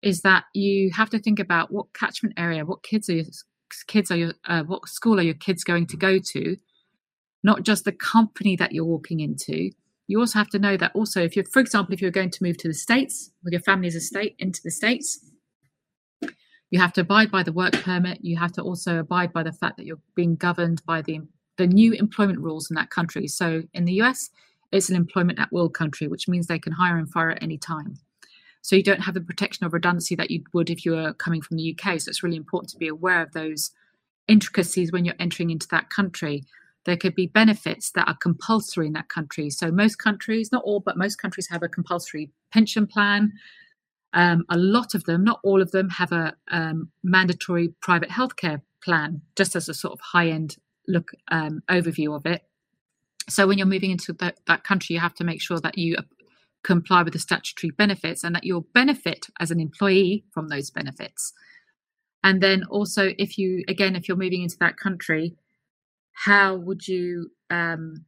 is 0.01 0.21
that 0.21 0.45
you 0.53 0.91
have 0.91 1.09
to 1.09 1.19
think 1.19 1.39
about 1.39 1.69
what 1.69 1.93
catchment 1.93 2.35
area, 2.37 2.63
what 2.63 2.81
kids 2.81 3.09
are 3.09 3.23
kids 3.87 4.11
are 4.11 4.17
your, 4.17 4.33
uh, 4.45 4.63
what 4.63 4.87
school 4.87 5.19
are 5.19 5.23
your 5.23 5.33
kids 5.33 5.63
going 5.63 5.87
to 5.87 5.97
go 5.97 6.19
to, 6.19 6.57
not 7.43 7.63
just 7.63 7.85
the 7.85 7.91
company 7.91 8.55
that 8.57 8.71
you're 8.71 8.85
walking 8.85 9.19
into, 9.19 9.71
you 10.07 10.19
also 10.19 10.37
have 10.37 10.49
to 10.49 10.59
know 10.59 10.77
that 10.77 10.91
also 10.93 11.23
if 11.23 11.35
you're 11.35 11.45
for 11.45 11.59
example 11.59 11.93
if 11.93 12.01
you're 12.01 12.11
going 12.11 12.29
to 12.29 12.43
move 12.43 12.57
to 12.57 12.67
the 12.67 12.73
states 12.73 13.31
with 13.43 13.53
your 13.53 13.61
family's 13.61 13.95
estate 13.95 14.35
into 14.37 14.61
the 14.63 14.69
states 14.69 15.31
you 16.73 16.79
have 16.79 16.93
to 16.93 17.01
abide 17.01 17.29
by 17.29 17.43
the 17.43 17.51
work 17.51 17.73
permit. 17.73 18.17
You 18.23 18.35
have 18.37 18.51
to 18.53 18.63
also 18.63 18.97
abide 18.97 19.31
by 19.31 19.43
the 19.43 19.51
fact 19.51 19.77
that 19.77 19.85
you're 19.85 20.01
being 20.15 20.35
governed 20.35 20.83
by 20.87 21.03
the 21.03 21.21
the 21.57 21.67
new 21.67 21.93
employment 21.93 22.39
rules 22.39 22.71
in 22.71 22.75
that 22.75 22.89
country. 22.89 23.27
So 23.27 23.61
in 23.75 23.85
the 23.85 24.01
us 24.01 24.31
it's 24.71 24.89
an 24.89 24.95
employment 24.95 25.39
at 25.39 25.51
will 25.51 25.69
country 25.69 26.07
which 26.07 26.27
means 26.27 26.47
they 26.47 26.57
can 26.57 26.73
hire 26.73 26.97
and 26.97 27.09
fire 27.09 27.29
at 27.29 27.43
any 27.43 27.59
time 27.59 27.95
so 28.63 28.75
you 28.75 28.81
don't 28.81 29.01
have 29.01 29.13
the 29.13 29.21
protection 29.21 29.65
of 29.65 29.73
redundancy 29.73 30.15
that 30.15 30.31
you 30.31 30.43
would 30.53 30.71
if 30.71 30.83
you 30.83 30.93
were 30.93 31.13
coming 31.13 31.41
from 31.41 31.57
the 31.57 31.75
uk 31.77 31.99
so 31.99 32.09
it's 32.09 32.23
really 32.23 32.37
important 32.37 32.69
to 32.69 32.77
be 32.77 32.87
aware 32.87 33.21
of 33.21 33.31
those 33.33 33.69
intricacies 34.27 34.91
when 34.91 35.05
you're 35.05 35.15
entering 35.19 35.51
into 35.51 35.67
that 35.69 35.91
country 35.91 36.43
there 36.85 36.97
could 36.97 37.15
be 37.15 37.27
benefits 37.27 37.91
that 37.91 38.07
are 38.07 38.17
compulsory 38.17 38.87
in 38.87 38.93
that 38.93 39.09
country. 39.09 39.49
So 39.49 39.71
most 39.71 39.97
countries, 39.97 40.51
not 40.51 40.63
all, 40.63 40.79
but 40.79 40.97
most 40.97 41.15
countries 41.15 41.47
have 41.49 41.63
a 41.63 41.69
compulsory 41.69 42.29
pension 42.51 42.87
plan. 42.87 43.33
Um, 44.13 44.43
a 44.49 44.57
lot 44.57 44.93
of 44.93 45.05
them, 45.05 45.23
not 45.23 45.39
all 45.43 45.61
of 45.61 45.71
them, 45.71 45.89
have 45.89 46.11
a 46.11 46.35
um, 46.51 46.89
mandatory 47.03 47.69
private 47.81 48.09
healthcare 48.09 48.61
plan, 48.83 49.21
just 49.35 49.55
as 49.55 49.69
a 49.69 49.73
sort 49.73 49.93
of 49.93 49.99
high 50.01 50.27
end 50.27 50.57
look 50.87 51.11
um, 51.31 51.63
overview 51.69 52.15
of 52.15 52.25
it. 52.25 52.43
So 53.29 53.47
when 53.47 53.57
you're 53.57 53.67
moving 53.67 53.91
into 53.91 54.11
that, 54.13 54.39
that 54.47 54.65
country, 54.65 54.93
you 54.95 54.99
have 54.99 55.15
to 55.15 55.23
make 55.23 55.41
sure 55.41 55.59
that 55.61 55.77
you 55.77 55.95
comply 56.63 57.03
with 57.03 57.13
the 57.13 57.19
statutory 57.19 57.71
benefits 57.71 58.23
and 58.23 58.33
that 58.35 58.43
you'll 58.43 58.67
benefit 58.73 59.27
as 59.39 59.51
an 59.51 59.59
employee 59.59 60.23
from 60.31 60.47
those 60.47 60.71
benefits. 60.71 61.33
And 62.23 62.41
then 62.41 62.63
also, 62.69 63.13
if 63.17 63.37
you, 63.37 63.63
again, 63.67 63.95
if 63.95 64.07
you're 64.07 64.17
moving 64.17 64.43
into 64.43 64.57
that 64.59 64.77
country, 64.77 65.35
how 66.13 66.55
would 66.55 66.87
you 66.87 67.31
um, 67.49 68.05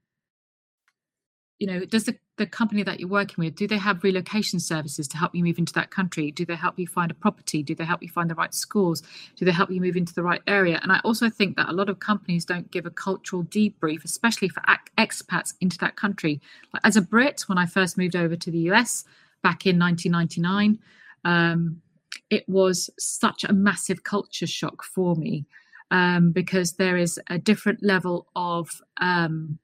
you 1.60 1.68
know 1.68 1.86
does 1.86 2.04
the, 2.04 2.16
the 2.38 2.46
company 2.46 2.84
that 2.84 3.00
you're 3.00 3.10
working 3.10 3.44
with 3.44 3.56
do 3.56 3.68
they 3.68 3.78
have 3.78 4.04
relocation 4.04 4.60
services 4.60 5.08
to 5.08 5.18
help 5.18 5.34
you 5.34 5.44
move 5.44 5.58
into 5.58 5.74
that 5.74 5.92
country? 5.92 6.32
Do 6.32 6.46
they 6.46 6.56
help 6.56 6.78
you 6.78 6.88
find 6.88 7.10
a 7.12 7.14
property? 7.14 7.64
Do 7.64 7.76
they 7.76 7.86
help 7.86 8.02
you 8.02 8.10
find 8.10 8.30
the 8.30 8.36
right 8.36 8.54
schools? 8.54 9.02
Do 9.38 9.46
they 9.46 9.52
help 9.52 9.72
you 9.72 9.80
move 9.80 9.96
into 9.96 10.14
the 10.14 10.24
right 10.24 10.42
area? 10.48 10.80
And 10.84 10.92
i 10.92 11.00
also 11.04 11.30
think 11.30 11.56
that 11.58 11.70
a 11.70 11.74
lot 11.74 11.90
of 11.90 12.00
companies 12.00 12.46
don't 12.46 12.72
give 12.72 12.86
a 12.86 12.92
cultural 12.92 13.44
debrief 13.44 14.04
especially 14.04 14.50
for 14.50 14.62
expats 14.98 15.54
into 15.62 15.78
that 15.80 15.96
country. 15.96 16.42
Like 16.74 16.82
as 16.84 16.98
a 16.98 17.02
brit 17.02 17.44
when 17.48 17.58
i 17.58 17.66
first 17.66 17.98
moved 17.98 18.16
over 18.16 18.36
to 18.36 18.52
the 18.52 18.72
us 18.72 19.06
back 19.42 19.66
in 19.66 19.80
1999 19.80 20.80
um, 21.24 21.82
it 22.30 22.48
was 22.48 22.90
such 23.00 23.44
a 23.44 23.54
massive 23.54 24.04
culture 24.04 24.48
shock 24.48 24.84
for 24.84 25.16
me 25.16 25.46
um, 25.92 26.32
because 26.32 26.74
there 26.74 26.98
is 26.98 27.20
a 27.30 27.38
different 27.38 27.84
level 27.84 28.28
of 28.36 28.82
um, 28.98 29.60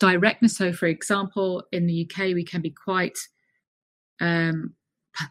directness. 0.00 0.56
So, 0.56 0.72
for 0.72 0.86
example, 0.86 1.62
in 1.70 1.86
the 1.86 2.08
UK, 2.10 2.34
we 2.34 2.44
can 2.44 2.60
be 2.60 2.70
quite 2.70 3.16
um, 4.20 4.74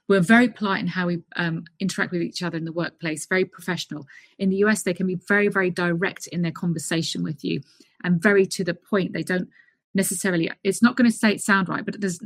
we're 0.07 0.19
very 0.19 0.49
polite 0.49 0.81
in 0.81 0.87
how 0.87 1.07
we 1.07 1.19
um, 1.35 1.63
interact 1.79 2.11
with 2.11 2.21
each 2.21 2.43
other 2.43 2.57
in 2.57 2.65
the 2.65 2.71
workplace, 2.71 3.25
very 3.25 3.45
professional. 3.45 4.05
In 4.37 4.49
the 4.49 4.57
US, 4.57 4.83
they 4.83 4.93
can 4.93 5.07
be 5.07 5.19
very, 5.27 5.47
very 5.47 5.69
direct 5.69 6.27
in 6.27 6.41
their 6.41 6.51
conversation 6.51 7.23
with 7.23 7.43
you 7.43 7.61
and 8.03 8.21
very 8.21 8.45
to 8.47 8.63
the 8.63 8.73
point. 8.73 9.13
They 9.13 9.23
don't 9.23 9.49
necessarily, 9.95 10.51
it's 10.63 10.83
not 10.83 10.95
going 10.95 11.09
to 11.09 11.15
say 11.15 11.31
it 11.31 11.41
sound 11.41 11.69
right, 11.69 11.85
but 11.85 11.95
it 11.95 12.01
does, 12.01 12.19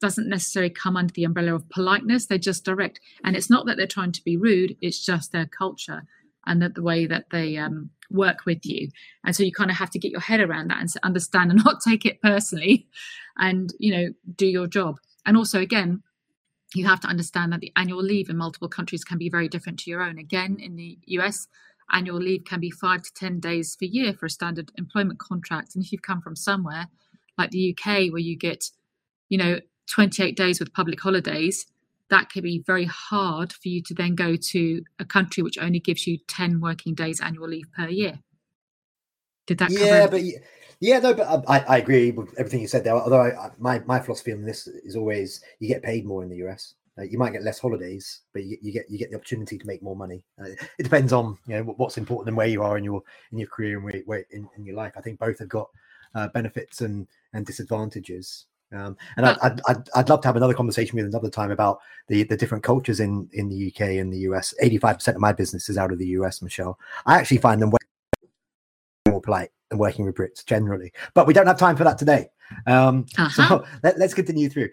doesn't 0.00 0.28
necessarily 0.28 0.70
come 0.70 0.96
under 0.96 1.12
the 1.12 1.24
umbrella 1.24 1.54
of 1.54 1.68
politeness. 1.68 2.26
They're 2.26 2.38
just 2.38 2.64
direct. 2.64 3.00
And 3.24 3.36
it's 3.36 3.50
not 3.50 3.66
that 3.66 3.76
they're 3.76 3.86
trying 3.86 4.12
to 4.12 4.24
be 4.24 4.36
rude, 4.36 4.76
it's 4.80 5.04
just 5.04 5.32
their 5.32 5.46
culture 5.46 6.04
and 6.46 6.62
that 6.62 6.74
the 6.74 6.82
way 6.82 7.06
that 7.06 7.26
they 7.30 7.56
um, 7.56 7.90
work 8.10 8.44
with 8.46 8.64
you. 8.64 8.88
And 9.24 9.34
so 9.34 9.42
you 9.42 9.52
kind 9.52 9.70
of 9.70 9.76
have 9.76 9.90
to 9.90 9.98
get 9.98 10.10
your 10.10 10.20
head 10.20 10.40
around 10.40 10.68
that 10.68 10.80
and 10.80 10.92
understand 11.02 11.50
and 11.50 11.62
not 11.64 11.80
take 11.80 12.04
it 12.04 12.20
personally 12.22 12.88
and, 13.38 13.72
you 13.78 13.92
know, 13.92 14.08
do 14.36 14.46
your 14.46 14.66
job. 14.66 14.96
And 15.26 15.36
also, 15.36 15.60
again, 15.60 16.02
you 16.74 16.86
have 16.86 17.00
to 17.00 17.08
understand 17.08 17.52
that 17.52 17.60
the 17.60 17.72
annual 17.76 18.02
leave 18.02 18.30
in 18.30 18.36
multiple 18.36 18.68
countries 18.68 19.04
can 19.04 19.18
be 19.18 19.28
very 19.28 19.48
different 19.48 19.78
to 19.80 19.90
your 19.90 20.02
own. 20.02 20.18
Again, 20.18 20.56
in 20.60 20.76
the 20.76 20.98
US, 21.06 21.48
annual 21.92 22.18
leave 22.18 22.44
can 22.44 22.60
be 22.60 22.70
five 22.70 23.02
to 23.02 23.12
10 23.14 23.40
days 23.40 23.76
per 23.76 23.86
year 23.86 24.12
for 24.12 24.26
a 24.26 24.30
standard 24.30 24.70
employment 24.78 25.18
contract. 25.18 25.74
And 25.74 25.84
if 25.84 25.92
you've 25.92 26.02
come 26.02 26.20
from 26.20 26.36
somewhere 26.36 26.86
like 27.36 27.50
the 27.50 27.76
UK, 27.76 28.12
where 28.12 28.18
you 28.18 28.36
get, 28.36 28.70
you 29.28 29.38
know, 29.38 29.60
28 29.90 30.36
days 30.36 30.60
with 30.60 30.72
public 30.72 31.00
holidays, 31.00 31.66
that 32.10 32.30
could 32.30 32.42
be 32.42 32.62
very 32.66 32.84
hard 32.84 33.52
for 33.52 33.68
you 33.68 33.82
to 33.82 33.94
then 33.94 34.14
go 34.14 34.36
to 34.36 34.82
a 34.98 35.04
country 35.04 35.42
which 35.42 35.58
only 35.58 35.80
gives 35.80 36.06
you 36.06 36.18
10 36.28 36.60
working 36.60 36.94
days 36.94 37.20
annual 37.20 37.48
leave 37.48 37.72
per 37.76 37.88
year. 37.88 38.20
Did 39.46 39.58
that 39.58 39.70
Yeah, 39.70 40.06
but 40.06 40.22
yeah, 40.80 40.98
no, 41.00 41.14
but 41.14 41.44
I, 41.48 41.60
I 41.60 41.78
agree 41.78 42.10
with 42.10 42.34
everything 42.38 42.60
you 42.60 42.68
said 42.68 42.84
there. 42.84 42.94
Although 42.94 43.22
I, 43.22 43.50
my, 43.58 43.80
my 43.80 44.00
philosophy 44.00 44.32
on 44.32 44.44
this 44.44 44.66
is 44.66 44.96
always 44.96 45.42
you 45.58 45.68
get 45.68 45.82
paid 45.82 46.04
more 46.04 46.22
in 46.22 46.28
the 46.30 46.46
US. 46.48 46.74
Uh, 46.98 47.02
you 47.02 47.18
might 47.18 47.32
get 47.32 47.42
less 47.42 47.58
holidays, 47.58 48.22
but 48.32 48.44
you, 48.44 48.58
you, 48.60 48.72
get 48.72 48.90
you 48.90 48.98
get 48.98 49.10
the 49.10 49.16
opportunity 49.16 49.56
to 49.58 49.66
make 49.66 49.82
more 49.82 49.96
money. 49.96 50.24
Uh, 50.40 50.50
it 50.78 50.82
depends 50.82 51.12
on 51.12 51.38
you 51.46 51.56
know 51.56 51.62
what's 51.76 51.98
important 51.98 52.28
and 52.28 52.36
where 52.36 52.46
you 52.46 52.62
are 52.62 52.76
in 52.78 52.84
your 52.84 53.02
in 53.32 53.38
your 53.38 53.48
career 53.48 53.76
and 53.76 53.84
where, 53.84 54.02
where 54.06 54.26
in, 54.30 54.48
in 54.56 54.64
your 54.64 54.76
life. 54.76 54.92
I 54.96 55.00
think 55.00 55.18
both 55.18 55.38
have 55.38 55.48
got 55.48 55.68
uh, 56.14 56.28
benefits 56.28 56.80
and 56.80 57.06
and 57.32 57.46
disadvantages. 57.46 58.46
Um, 58.72 58.96
and 59.16 59.26
I'd, 59.26 59.38
I'd, 59.42 59.60
I'd, 59.68 59.88
I'd, 59.96 60.08
love 60.08 60.20
to 60.20 60.28
have 60.28 60.36
another 60.36 60.54
conversation 60.54 60.96
with 60.96 61.06
another 61.06 61.28
time 61.28 61.50
about 61.50 61.80
the, 62.06 62.22
the 62.22 62.36
different 62.36 62.62
cultures 62.62 63.00
in, 63.00 63.28
in 63.32 63.48
the 63.48 63.68
UK 63.68 63.80
and 63.98 64.12
the 64.12 64.18
US. 64.18 64.54
85% 64.62 65.08
of 65.08 65.20
my 65.20 65.32
business 65.32 65.68
is 65.68 65.76
out 65.76 65.92
of 65.92 65.98
the 65.98 66.06
US, 66.08 66.40
Michelle. 66.40 66.78
I 67.04 67.18
actually 67.18 67.38
find 67.38 67.60
them 67.60 67.72
more 69.08 69.20
polite 69.20 69.50
than 69.70 69.78
working 69.78 70.04
with 70.04 70.14
Brits 70.14 70.44
generally, 70.44 70.92
but 71.14 71.26
we 71.26 71.34
don't 71.34 71.48
have 71.48 71.58
time 71.58 71.76
for 71.76 71.84
that 71.84 71.98
today. 71.98 72.28
Um, 72.66 73.06
uh-huh. 73.18 73.28
So 73.30 73.64
let, 73.82 73.96
us 73.96 74.14
continue 74.14 74.48
through. 74.48 74.70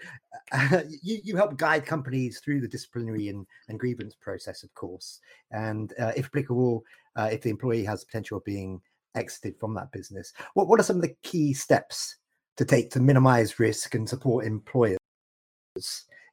Uh, 0.52 0.82
you, 1.02 1.20
you 1.24 1.36
help 1.36 1.58
guide 1.58 1.86
companies 1.86 2.40
through 2.40 2.62
the 2.62 2.68
disciplinary 2.68 3.30
and, 3.30 3.48
and 3.68 3.80
grievance 3.80 4.16
process, 4.16 4.64
of 4.64 4.74
course. 4.76 5.22
And 5.52 5.94
uh, 6.00 6.12
if 6.16 6.26
applicable, 6.26 6.84
uh, 7.16 7.30
if 7.32 7.42
the 7.42 7.50
employee 7.50 7.86
has 7.86 8.04
potential 8.04 8.38
of 8.38 8.46
being 8.46 8.80
exited 9.16 9.60
from 9.60 9.74
that 9.74 9.92
business, 9.92 10.34
what, 10.54 10.68
what 10.68 10.80
are 10.80 10.84
some 10.84 10.98
of 10.98 11.02
the 11.02 11.16
key 11.24 11.54
steps 11.54 12.18
to 12.58 12.66
take 12.66 12.92
to 12.92 13.00
minimize 13.00 13.60
risk 13.60 13.96
and 13.96 14.08
support 14.08 14.46
employers 14.46 14.98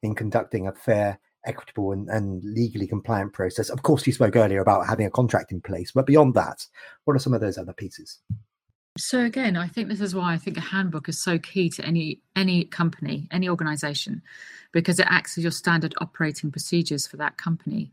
in 0.03 0.15
conducting 0.15 0.67
a 0.67 0.71
fair, 0.71 1.19
equitable, 1.45 1.91
and, 1.91 2.09
and, 2.09 2.43
legally 2.43 2.87
compliant 2.87 3.33
process. 3.33 3.69
Of 3.69 3.83
course, 3.83 4.05
you 4.05 4.13
spoke 4.13 4.35
earlier 4.35 4.61
about 4.61 4.87
having 4.87 5.05
a 5.05 5.11
contract 5.11 5.51
in 5.51 5.61
place, 5.61 5.91
but 5.91 6.05
beyond 6.05 6.33
that, 6.33 6.65
what 7.05 7.15
are 7.15 7.19
some 7.19 7.33
of 7.33 7.41
those 7.41 7.57
other 7.57 7.73
pieces? 7.73 8.19
So 8.97 9.25
again, 9.25 9.57
I 9.57 9.67
think 9.67 9.89
this 9.89 9.99
is 9.99 10.15
why 10.15 10.33
I 10.33 10.37
think 10.37 10.57
a 10.57 10.61
handbook 10.61 11.09
is 11.09 11.21
so 11.21 11.37
key 11.37 11.69
to 11.71 11.85
any 11.85 12.21
any 12.35 12.63
company, 12.63 13.27
any 13.29 13.49
organization, 13.49 14.21
because 14.71 14.99
it 14.99 15.07
acts 15.09 15.37
as 15.37 15.43
your 15.43 15.51
standard 15.51 15.93
operating 15.99 16.49
procedures 16.49 17.05
for 17.05 17.17
that 17.17 17.37
company. 17.37 17.91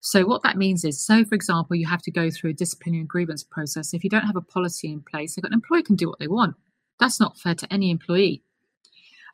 So 0.00 0.24
what 0.24 0.42
that 0.44 0.56
means 0.56 0.84
is, 0.84 1.04
so 1.04 1.24
for 1.24 1.34
example, 1.34 1.76
you 1.76 1.86
have 1.86 2.02
to 2.02 2.10
go 2.10 2.30
through 2.30 2.50
a 2.50 2.54
disciplinary 2.54 3.04
grievance 3.04 3.42
process. 3.42 3.92
If 3.92 4.04
you 4.04 4.10
don't 4.10 4.26
have 4.26 4.36
a 4.36 4.40
policy 4.40 4.90
in 4.90 5.02
place, 5.02 5.36
an 5.36 5.52
employee 5.52 5.82
can 5.82 5.96
do 5.96 6.08
what 6.08 6.18
they 6.18 6.28
want. 6.28 6.56
That's 6.98 7.20
not 7.20 7.38
fair 7.38 7.54
to 7.54 7.72
any 7.72 7.90
employee. 7.90 8.42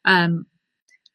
Um, 0.04 0.46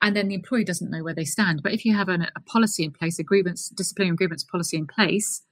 and 0.01 0.15
then 0.15 0.29
the 0.29 0.35
employee 0.35 0.63
doesn't 0.63 0.89
know 0.89 1.03
where 1.03 1.13
they 1.13 1.25
stand. 1.25 1.61
But 1.61 1.73
if 1.73 1.85
you 1.85 1.95
have 1.95 2.09
an, 2.09 2.27
a 2.35 2.39
policy 2.41 2.83
in 2.83 2.91
place, 2.91 3.19
a 3.19 3.23
grievance, 3.23 3.69
disciplinary 3.69 4.15
grievance 4.15 4.43
policy 4.43 4.77
in 4.77 4.87
place, 4.87 5.43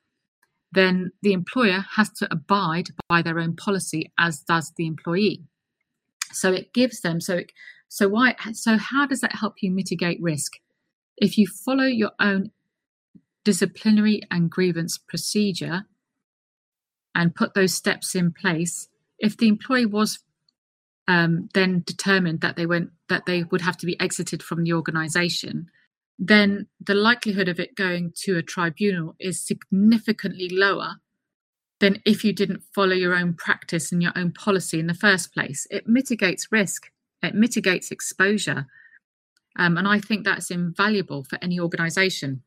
then 0.71 1.11
the 1.21 1.33
employer 1.33 1.85
has 1.95 2.09
to 2.11 2.27
abide 2.31 2.89
by 3.09 3.21
their 3.21 3.39
own 3.39 3.55
policy, 3.55 4.11
as 4.17 4.39
does 4.39 4.71
the 4.75 4.87
employee. 4.87 5.43
So 6.31 6.51
it 6.51 6.73
gives 6.73 7.01
them 7.01 7.21
so 7.21 7.37
it, 7.37 7.51
so 7.87 8.09
why 8.09 8.35
so 8.53 8.77
how 8.77 9.05
does 9.05 9.21
that 9.21 9.35
help 9.35 9.55
you 9.61 9.71
mitigate 9.71 10.21
risk? 10.21 10.53
If 11.17 11.37
you 11.37 11.47
follow 11.47 11.85
your 11.85 12.11
own 12.19 12.51
disciplinary 13.43 14.21
and 14.29 14.49
grievance 14.49 14.97
procedure 14.97 15.85
and 17.15 17.33
put 17.33 17.53
those 17.53 17.73
steps 17.73 18.13
in 18.13 18.33
place, 18.33 18.89
if 19.19 19.37
the 19.37 19.47
employee 19.47 19.85
was 19.85 20.19
um, 21.07 21.49
then 21.53 21.83
determined 21.85 22.41
that 22.41 22.55
they 22.55 22.65
went 22.65 22.91
that 23.09 23.25
they 23.25 23.43
would 23.43 23.61
have 23.61 23.77
to 23.77 23.85
be 23.85 23.99
exited 23.99 24.43
from 24.43 24.63
the 24.63 24.73
organization 24.73 25.69
then 26.19 26.67
the 26.83 26.95
likelihood 26.95 27.47
of 27.47 27.59
it 27.59 27.75
going 27.75 28.11
to 28.15 28.37
a 28.37 28.41
tribunal 28.43 29.15
is 29.19 29.45
significantly 29.45 30.49
lower 30.49 30.95
than 31.79 32.01
if 32.05 32.23
you 32.23 32.33
didn't 32.33 32.63
follow 32.73 32.95
your 32.95 33.13
own 33.13 33.35
practice 33.35 33.91
and 33.91 34.01
your 34.01 34.13
own 34.15 34.31
policy 34.31 34.79
in 34.79 34.87
the 34.87 34.93
first 34.93 35.33
place 35.33 35.67
it 35.69 35.87
mitigates 35.87 36.51
risk 36.51 36.91
it 37.21 37.35
mitigates 37.35 37.91
exposure 37.91 38.67
Um, 39.57 39.77
and 39.77 39.87
I 39.87 39.99
think 39.99 40.23
that's 40.23 40.51
invaluable 40.51 41.23
for 41.23 41.37
any 41.41 41.59
organization. 41.59 42.43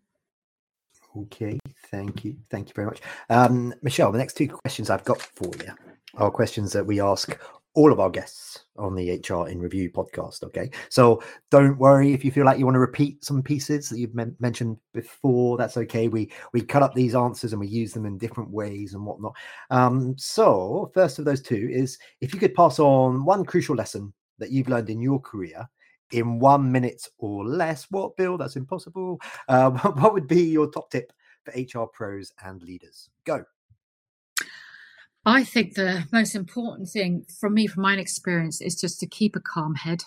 Okay, 1.16 1.58
thank 1.90 2.24
you. 2.24 2.36
Thank 2.50 2.68
you 2.68 2.74
very 2.74 2.86
much. 2.86 3.00
Um, 3.28 3.74
Michelle, 3.82 4.12
the 4.12 4.18
next 4.18 4.36
two 4.36 4.48
questions 4.48 4.90
I've 4.90 5.04
got 5.04 5.20
for 5.20 5.50
you 5.58 5.72
are 6.14 6.30
questions 6.30 6.72
that 6.72 6.86
we 6.86 7.00
ask 7.00 7.36
all 7.74 7.92
of 7.92 8.00
our 8.00 8.10
guests 8.10 8.64
on 8.76 8.94
the 8.94 9.12
HR 9.12 9.48
in 9.48 9.60
Review 9.60 9.90
podcast. 9.90 10.42
Okay, 10.42 10.70
so 10.88 11.22
don't 11.50 11.78
worry 11.78 12.12
if 12.12 12.24
you 12.24 12.30
feel 12.30 12.44
like 12.44 12.58
you 12.58 12.64
want 12.64 12.74
to 12.74 12.80
repeat 12.80 13.24
some 13.24 13.42
pieces 13.42 13.88
that 13.88 13.98
you've 13.98 14.14
men- 14.14 14.36
mentioned 14.40 14.76
before. 14.92 15.56
That's 15.56 15.76
okay. 15.76 16.08
We 16.08 16.32
we 16.52 16.60
cut 16.62 16.82
up 16.82 16.94
these 16.94 17.14
answers 17.14 17.52
and 17.52 17.60
we 17.60 17.68
use 17.68 17.92
them 17.92 18.06
in 18.06 18.18
different 18.18 18.50
ways 18.50 18.94
and 18.94 19.04
whatnot. 19.04 19.34
Um, 19.70 20.14
so 20.18 20.90
first 20.94 21.18
of 21.18 21.24
those 21.24 21.42
two 21.42 21.68
is 21.70 21.98
if 22.20 22.34
you 22.34 22.40
could 22.40 22.54
pass 22.54 22.78
on 22.78 23.24
one 23.24 23.44
crucial 23.44 23.76
lesson 23.76 24.12
that 24.38 24.50
you've 24.50 24.68
learned 24.68 24.90
in 24.90 25.00
your 25.00 25.20
career 25.20 25.68
in 26.12 26.38
one 26.38 26.70
minute 26.70 27.06
or 27.18 27.46
less. 27.46 27.86
What, 27.90 28.16
Bill? 28.16 28.36
That's 28.36 28.56
impossible. 28.56 29.20
Uh, 29.48 29.70
what 29.92 30.12
would 30.12 30.26
be 30.26 30.42
your 30.42 30.70
top 30.70 30.90
tip 30.90 31.12
for 31.44 31.52
HR 31.52 31.86
pros 31.86 32.32
and 32.44 32.62
leaders? 32.62 33.10
Go. 33.24 33.44
I 35.24 35.44
think 35.44 35.74
the 35.74 36.04
most 36.12 36.34
important 36.34 36.88
thing 36.88 37.26
from 37.38 37.54
me, 37.54 37.66
from 37.66 37.82
my 37.82 37.94
experience, 37.96 38.60
is 38.60 38.80
just 38.80 38.98
to 39.00 39.06
keep 39.06 39.36
a 39.36 39.40
calm 39.40 39.74
head 39.74 40.04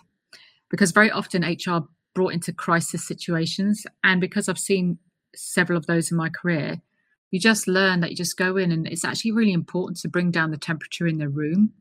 because 0.70 0.92
very 0.92 1.12
often 1.12 1.44
HR 1.44 1.88
brought 2.16 2.34
into 2.34 2.52
crisis 2.52 3.08
situations. 3.08 3.86
And 4.04 4.20
because 4.20 4.50
I've 4.50 4.60
seen 4.60 4.98
several 5.36 5.78
of 5.78 5.86
those 5.86 6.12
in 6.12 6.18
my 6.18 6.30
career, 6.30 6.82
you 7.30 7.40
just 7.40 7.68
learn 7.68 8.00
that 8.00 8.12
you 8.12 8.16
just 8.16 8.38
go 8.38 8.58
in 8.58 8.72
and 8.72 8.88
it's 8.88 9.06
actually 9.06 9.32
really 9.32 9.54
important 9.54 9.98
to 9.98 10.08
bring 10.08 10.32
down 10.32 10.52
the 10.52 10.58
temperature 10.58 11.08
in 11.08 11.18
the 11.18 11.30
room 11.30 11.74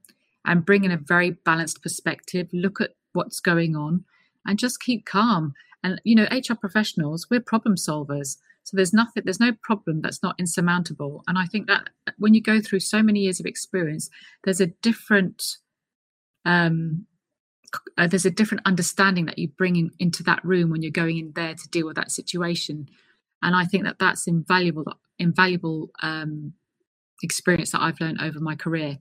and 0.45 0.65
bring 0.65 0.85
in 0.85 0.91
a 0.91 0.97
very 0.97 1.31
balanced 1.31 1.83
perspective, 1.83 2.49
look 2.53 2.81
at 2.81 2.91
what's 3.13 3.41
going 3.41 3.77
on 3.77 4.05
and 4.47 4.59
just 4.59 4.81
keep 4.81 5.07
calm. 5.07 5.55
And, 5.85 6.01
you 6.05 6.15
know, 6.15 6.27
HR 6.31 6.55
professionals, 6.55 7.29
we're 7.31 7.41
problem 7.41 7.77
solvers. 7.77 8.39
So 8.65 8.77
there's 8.77 8.93
nothing, 8.93 9.25
there's 9.25 9.41
no 9.41 9.53
problem 9.63 10.01
that's 10.01 10.23
not 10.23 10.37
insurmountable. 10.39 11.23
And 11.27 11.37
I 11.39 11.47
think 11.47 11.67
that 11.67 11.91
when 12.19 12.35
you 12.35 12.41
go 12.41 12.61
through 12.61 12.81
so 12.81 13.03
many 13.03 13.21
years 13.21 13.41
of 13.41 13.47
experience, 13.47 14.09
there's 14.45 14.61
a 14.61 14.69
different, 14.83 15.57
um, 16.45 17.07
uh, 17.99 18.07
there's 18.07 18.27
a 18.27 18.31
different 18.31 18.67
understanding 18.67 19.27
that 19.27 19.39
you 19.39 19.49
bring 19.49 19.77
in, 19.77 19.91
into 19.99 20.23
that 20.25 20.45
room 20.45 20.71
when 20.71 20.83
you're 20.83 20.91
going 20.93 21.19
in 21.19 21.33
there 21.35 21.55
to 21.55 21.69
deal 21.71 21.87
with 21.87 21.97
that 21.97 22.13
situation. 22.13 22.89
And 23.43 23.57
I 23.57 23.65
think 23.65 23.85
that 23.85 23.99
that's 23.99 24.27
invaluable, 24.27 24.85
invaluable 25.19 25.91
um, 26.03 26.53
experience 27.23 27.73
that 27.73 27.83
I've 27.83 28.01
learned 28.01 28.21
over 28.23 28.39
my 28.41 28.55
career. 28.55 28.99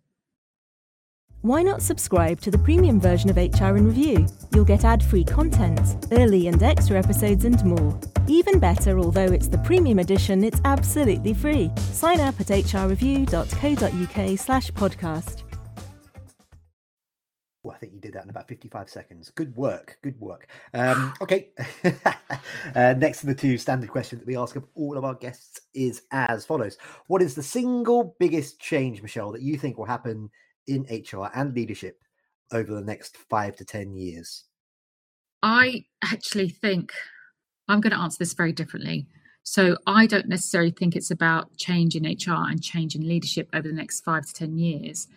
Why 1.44 1.64
not 1.64 1.82
subscribe 1.82 2.40
to 2.42 2.52
the 2.52 2.60
premium 2.60 3.02
version 3.02 3.32
of 3.32 3.38
HR 3.38 3.76
in 3.76 3.88
Review? 3.88 4.28
You'll 4.54 4.64
get 4.64 4.86
ad 4.86 5.04
free 5.04 5.24
content, 5.24 6.06
early 6.12 6.48
and 6.48 6.62
extra 6.62 7.00
episodes, 7.00 7.46
and 7.46 7.66
more. 7.66 8.00
Even 8.28 8.60
better, 8.60 9.00
although 9.00 9.26
it's 9.26 9.48
the 9.48 9.58
premium 9.58 9.98
edition, 9.98 10.44
it's 10.44 10.62
absolutely 10.66 11.34
free. 11.34 11.72
Sign 11.78 12.20
up 12.20 12.40
at 12.40 12.46
hrreview.co.uk 12.46 14.40
slash 14.40 14.70
podcast. 14.74 15.42
Well, 17.64 17.76
I 17.76 17.80
think 17.80 17.94
you 17.94 18.02
did 18.02 18.14
that 18.14 18.26
in 18.26 18.30
about 18.30 18.48
55 18.48 18.88
seconds. 18.88 19.32
Good 19.32 19.56
work. 19.56 19.98
Good 20.04 20.20
work. 20.20 20.48
Um, 20.76 21.12
okay. 21.22 21.50
uh, 22.76 22.94
next 23.00 23.22
to 23.22 23.26
the 23.26 23.34
two 23.34 23.58
standard 23.58 23.90
questions 23.90 24.22
that 24.22 24.28
we 24.28 24.38
ask 24.38 24.56
of 24.58 24.68
all 24.76 24.96
of 24.96 25.04
our 25.04 25.16
guests 25.16 25.62
is 25.74 26.04
as 26.12 26.46
follows 26.46 26.78
What 27.08 27.24
is 27.24 27.34
the 27.34 27.42
single 27.42 28.16
biggest 28.20 28.60
change, 28.60 29.02
Michelle, 29.02 29.32
that 29.32 29.42
you 29.42 29.58
think 29.58 29.80
will 29.80 29.86
happen 29.86 30.30
in 30.68 30.84
HR 30.84 31.30
and 31.34 31.54
leadership 31.54 32.00
over 32.52 32.74
the 32.74 32.82
next 32.82 33.18
five 33.30 33.56
to 33.58 33.66
10 33.66 33.94
years? 33.96 34.46
I 35.44 35.86
actually 36.04 36.50
think 36.50 36.92
I'm 37.68 37.82
going 37.82 37.94
to 37.94 38.00
answer 38.00 38.18
this 38.20 38.34
very 38.34 38.52
differently. 38.52 39.08
So 39.44 39.78
I 39.88 40.06
don't 40.06 40.28
necessarily 40.28 40.72
think 40.72 40.96
it's 40.96 41.10
about 41.10 41.56
change 41.58 41.96
in 41.96 42.04
HR 42.04 42.50
and 42.50 42.62
change 42.62 42.96
in 42.96 43.08
leadership 43.08 43.50
over 43.54 43.68
the 43.68 43.74
next 43.74 44.02
five 44.02 44.26
to 44.26 44.34
10 44.34 44.58
years, 44.58 45.08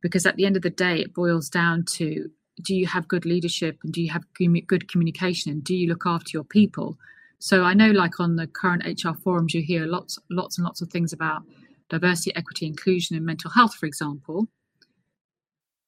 because 0.00 0.24
at 0.24 0.36
the 0.36 0.46
end 0.46 0.56
of 0.56 0.62
the 0.62 0.70
day, 0.70 1.00
it 1.00 1.12
boils 1.12 1.50
down 1.50 1.84
to 1.84 2.30
do 2.62 2.74
you 2.74 2.86
have 2.86 3.06
good 3.06 3.26
leadership 3.26 3.78
and 3.84 3.92
do 3.92 4.00
you 4.00 4.10
have 4.10 4.24
good 4.66 4.88
communication 4.90 5.52
and 5.52 5.62
do 5.62 5.76
you 5.76 5.88
look 5.88 6.06
after 6.06 6.30
your 6.32 6.44
people? 6.44 6.96
So 7.38 7.64
I 7.64 7.74
know, 7.74 7.90
like 7.90 8.18
on 8.18 8.36
the 8.36 8.46
current 8.46 8.82
HR 8.86 9.12
forums, 9.12 9.52
you 9.52 9.60
hear 9.60 9.84
lots, 9.84 10.18
lots 10.30 10.56
and 10.56 10.64
lots 10.64 10.80
of 10.80 10.88
things 10.88 11.12
about 11.12 11.42
diversity, 11.90 12.34
equity, 12.34 12.66
inclusion, 12.66 13.14
and 13.14 13.26
mental 13.26 13.50
health, 13.50 13.74
for 13.74 13.84
example. 13.84 14.48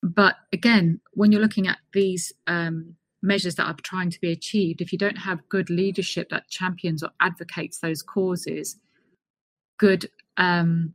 But 0.02 0.36
again, 0.52 1.00
when 1.12 1.32
you're 1.32 1.40
looking 1.40 1.66
at 1.66 1.78
these 1.92 2.32
um, 2.46 2.94
measures 3.22 3.56
that 3.56 3.66
are 3.66 3.76
trying 3.82 4.10
to 4.10 4.20
be 4.20 4.30
achieved, 4.30 4.80
if 4.80 4.92
you 4.92 4.98
don't 4.98 5.18
have 5.18 5.48
good 5.48 5.70
leadership 5.70 6.28
that 6.30 6.48
champions 6.48 7.02
or 7.02 7.10
advocates 7.20 7.80
those 7.80 8.02
causes, 8.02 8.76
good 9.78 10.10
um, 10.36 10.94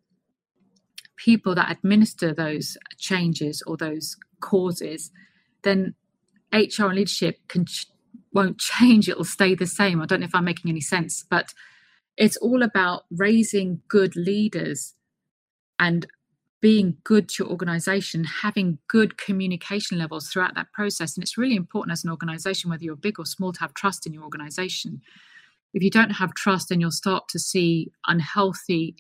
people 1.17 1.55
that 1.55 1.71
administer 1.71 2.33
those 2.33 2.77
changes 2.97 3.61
or 3.67 3.77
those 3.77 4.15
causes, 4.39 5.11
then 5.63 5.95
HR 6.53 6.85
and 6.85 6.95
leadership 6.95 7.39
can 7.47 7.65
won't 8.33 8.59
change. 8.59 9.09
It'll 9.09 9.23
stay 9.23 9.55
the 9.55 9.67
same. 9.67 10.01
I 10.01 10.05
don't 10.05 10.19
know 10.21 10.25
if 10.25 10.35
I'm 10.35 10.45
making 10.45 10.69
any 10.69 10.81
sense, 10.81 11.25
but 11.29 11.53
it's 12.17 12.37
all 12.37 12.63
about 12.63 13.03
raising 13.11 13.81
good 13.87 14.15
leaders 14.15 14.93
and 15.79 16.05
being 16.63 16.95
good 17.04 17.28
to 17.28 17.43
your 17.43 17.52
organization, 17.52 18.23
having 18.23 18.78
good 18.88 19.17
communication 19.17 19.97
levels 19.97 20.30
throughout 20.30 20.56
that 20.56 20.71
process. 20.71 21.17
And 21.17 21.21
it's 21.21 21.38
really 21.38 21.58
important 21.58 21.91
as 21.91 22.06
an 22.06 22.10
organization, 22.10 22.69
whether 22.69 22.86
you're 22.86 22.95
big 22.95 23.19
or 23.19 23.26
small, 23.26 23.52
to 23.52 23.60
have 23.60 23.73
trust 23.73 24.08
in 24.08 24.13
your 24.13 24.23
organization. 24.23 25.02
If 25.73 25.84
you 25.84 25.89
don't 25.89 26.12
have 26.12 26.34
trust, 26.36 26.69
then 26.69 26.80
you'll 26.80 26.91
start 26.91 27.28
to 27.32 27.38
see 27.38 27.91
unhealthy, 28.08 28.95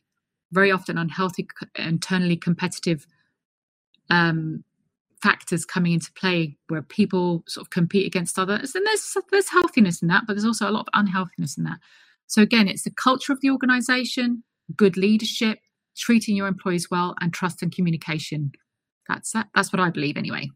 very 0.51 0.73
often 0.73 0.97
unhealthy, 0.97 1.47
internally 1.77 2.35
competitive 2.35 3.07
um, 4.09 4.65
factors 5.21 5.63
coming 5.63 5.93
into 5.93 6.11
play 6.11 6.57
where 6.67 6.81
people 6.81 7.45
sort 7.47 7.65
of 7.65 7.69
compete 7.69 8.05
against 8.05 8.37
others. 8.37 8.75
And 8.75 8.85
there's 8.85 9.15
there's 9.31 9.49
healthiness 9.51 10.01
in 10.01 10.09
that, 10.09 10.25
but 10.27 10.33
there's 10.33 10.43
also 10.43 10.69
a 10.69 10.71
lot 10.71 10.81
of 10.81 10.99
unhealthiness 10.99 11.57
in 11.57 11.63
that. 11.63 11.79
So 12.27 12.41
again, 12.41 12.67
it's 12.67 12.83
the 12.83 12.91
culture 12.91 13.31
of 13.31 13.39
the 13.39 13.51
organization, 13.51 14.43
good 14.75 14.97
leadership, 14.97 15.59
treating 15.95 16.35
your 16.35 16.47
employees 16.47 16.89
well, 16.89 17.15
and 17.21 17.33
trust 17.33 17.61
and 17.61 17.73
communication. 17.73 18.51
That's 19.07 19.31
that. 19.31 19.49
That's 19.55 19.73
what 19.73 19.79
I 19.79 19.89
believe 19.89 20.17
anyway. 20.17 20.49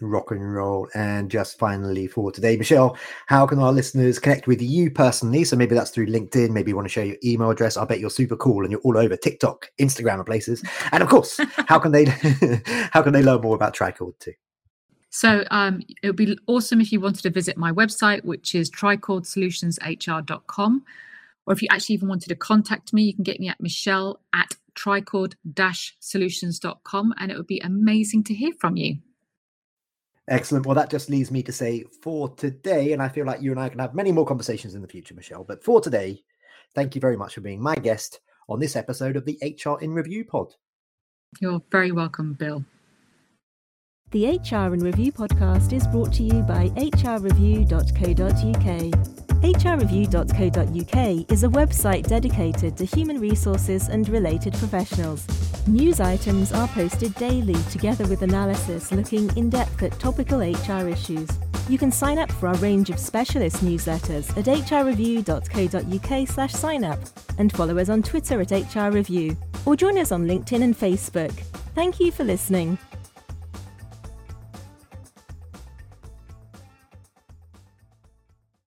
Rock 0.00 0.30
and 0.30 0.54
roll. 0.54 0.88
And 0.94 1.28
just 1.30 1.58
finally 1.58 2.06
for 2.06 2.30
today, 2.30 2.56
Michelle, 2.56 2.96
how 3.26 3.44
can 3.46 3.58
our 3.58 3.72
listeners 3.72 4.20
connect 4.20 4.46
with 4.46 4.62
you 4.62 4.92
personally? 4.92 5.42
So 5.44 5.56
maybe 5.56 5.74
that's 5.74 5.90
through 5.90 6.06
LinkedIn. 6.06 6.50
Maybe 6.50 6.70
you 6.70 6.76
want 6.76 6.86
to 6.86 6.92
share 6.92 7.06
your 7.06 7.16
email 7.24 7.50
address. 7.50 7.76
I 7.76 7.84
bet 7.84 7.98
you're 7.98 8.08
super 8.10 8.36
cool 8.36 8.62
and 8.62 8.70
you're 8.70 8.80
all 8.82 8.96
over 8.96 9.16
TikTok, 9.16 9.72
Instagram, 9.80 10.14
and 10.14 10.26
places. 10.26 10.62
And 10.92 11.02
of 11.02 11.08
course, 11.08 11.40
how 11.66 11.80
can 11.80 11.92
they 11.92 12.04
how 12.92 13.02
can 13.02 13.12
they 13.12 13.22
learn 13.22 13.40
more 13.40 13.56
about 13.56 13.74
Tricord 13.74 14.16
too? 14.20 14.34
So 15.10 15.44
um, 15.50 15.82
it 16.02 16.06
would 16.06 16.16
be 16.16 16.38
awesome 16.46 16.80
if 16.80 16.92
you 16.92 17.00
wanted 17.00 17.22
to 17.22 17.30
visit 17.30 17.56
my 17.56 17.72
website, 17.72 18.24
which 18.24 18.54
is 18.54 18.70
tricordsolutionshr.com. 18.70 20.84
Or 21.48 21.54
if 21.54 21.62
you 21.62 21.68
actually 21.70 21.94
even 21.94 22.08
wanted 22.08 22.28
to 22.28 22.36
contact 22.36 22.92
me, 22.92 23.04
you 23.04 23.14
can 23.14 23.24
get 23.24 23.40
me 23.40 23.48
at 23.48 23.58
michelle 23.58 24.20
at 24.34 24.50
tricord-solutions.com 24.74 27.14
and 27.18 27.32
it 27.32 27.38
would 27.38 27.46
be 27.46 27.60
amazing 27.60 28.24
to 28.24 28.34
hear 28.34 28.52
from 28.60 28.76
you. 28.76 28.98
Excellent. 30.28 30.66
Well, 30.66 30.74
that 30.74 30.90
just 30.90 31.08
leaves 31.08 31.30
me 31.30 31.42
to 31.44 31.52
say 31.52 31.84
for 32.02 32.28
today, 32.34 32.92
and 32.92 33.02
I 33.02 33.08
feel 33.08 33.24
like 33.24 33.40
you 33.40 33.50
and 33.50 33.58
I 33.58 33.70
can 33.70 33.78
have 33.78 33.94
many 33.94 34.12
more 34.12 34.26
conversations 34.26 34.74
in 34.74 34.82
the 34.82 34.88
future, 34.88 35.14
Michelle. 35.14 35.42
But 35.42 35.64
for 35.64 35.80
today, 35.80 36.22
thank 36.74 36.94
you 36.94 37.00
very 37.00 37.16
much 37.16 37.32
for 37.34 37.40
being 37.40 37.62
my 37.62 37.76
guest 37.76 38.20
on 38.46 38.60
this 38.60 38.76
episode 38.76 39.16
of 39.16 39.24
the 39.24 39.38
HR 39.42 39.82
in 39.82 39.94
Review 39.94 40.26
pod. 40.26 40.52
You're 41.40 41.62
very 41.72 41.92
welcome, 41.92 42.34
Bill. 42.34 42.62
The 44.10 44.36
HR 44.36 44.74
in 44.74 44.80
Review 44.80 45.12
podcast 45.12 45.72
is 45.72 45.86
brought 45.86 46.12
to 46.14 46.22
you 46.22 46.42
by 46.42 46.68
hrreview.co.uk 46.76 49.17
hrreview.co.uk 49.42 51.32
is 51.32 51.44
a 51.44 51.48
website 51.48 52.06
dedicated 52.06 52.76
to 52.76 52.84
human 52.84 53.20
resources 53.20 53.88
and 53.88 54.08
related 54.08 54.52
professionals. 54.54 55.26
News 55.66 56.00
items 56.00 56.52
are 56.52 56.68
posted 56.68 57.14
daily 57.14 57.54
together 57.70 58.06
with 58.06 58.22
analysis 58.22 58.90
looking 58.90 59.34
in 59.36 59.50
depth 59.50 59.82
at 59.82 59.98
topical 59.98 60.40
HR 60.40 60.88
issues. 60.88 61.28
You 61.68 61.78
can 61.78 61.92
sign 61.92 62.18
up 62.18 62.32
for 62.32 62.48
our 62.48 62.56
range 62.56 62.90
of 62.90 62.98
specialist 62.98 63.58
newsletters 63.64 64.30
at 64.36 64.46
hrreview.co.uk 64.46 66.28
slash 66.28 66.52
sign 66.52 66.84
up 66.84 66.98
and 67.38 67.52
follow 67.52 67.78
us 67.78 67.88
on 67.88 68.02
Twitter 68.02 68.40
at 68.40 68.48
hrreview 68.48 69.36
or 69.66 69.76
join 69.76 69.98
us 69.98 70.10
on 70.10 70.26
LinkedIn 70.26 70.62
and 70.62 70.76
Facebook. 70.76 71.32
Thank 71.74 72.00
you 72.00 72.10
for 72.10 72.24
listening. 72.24 72.78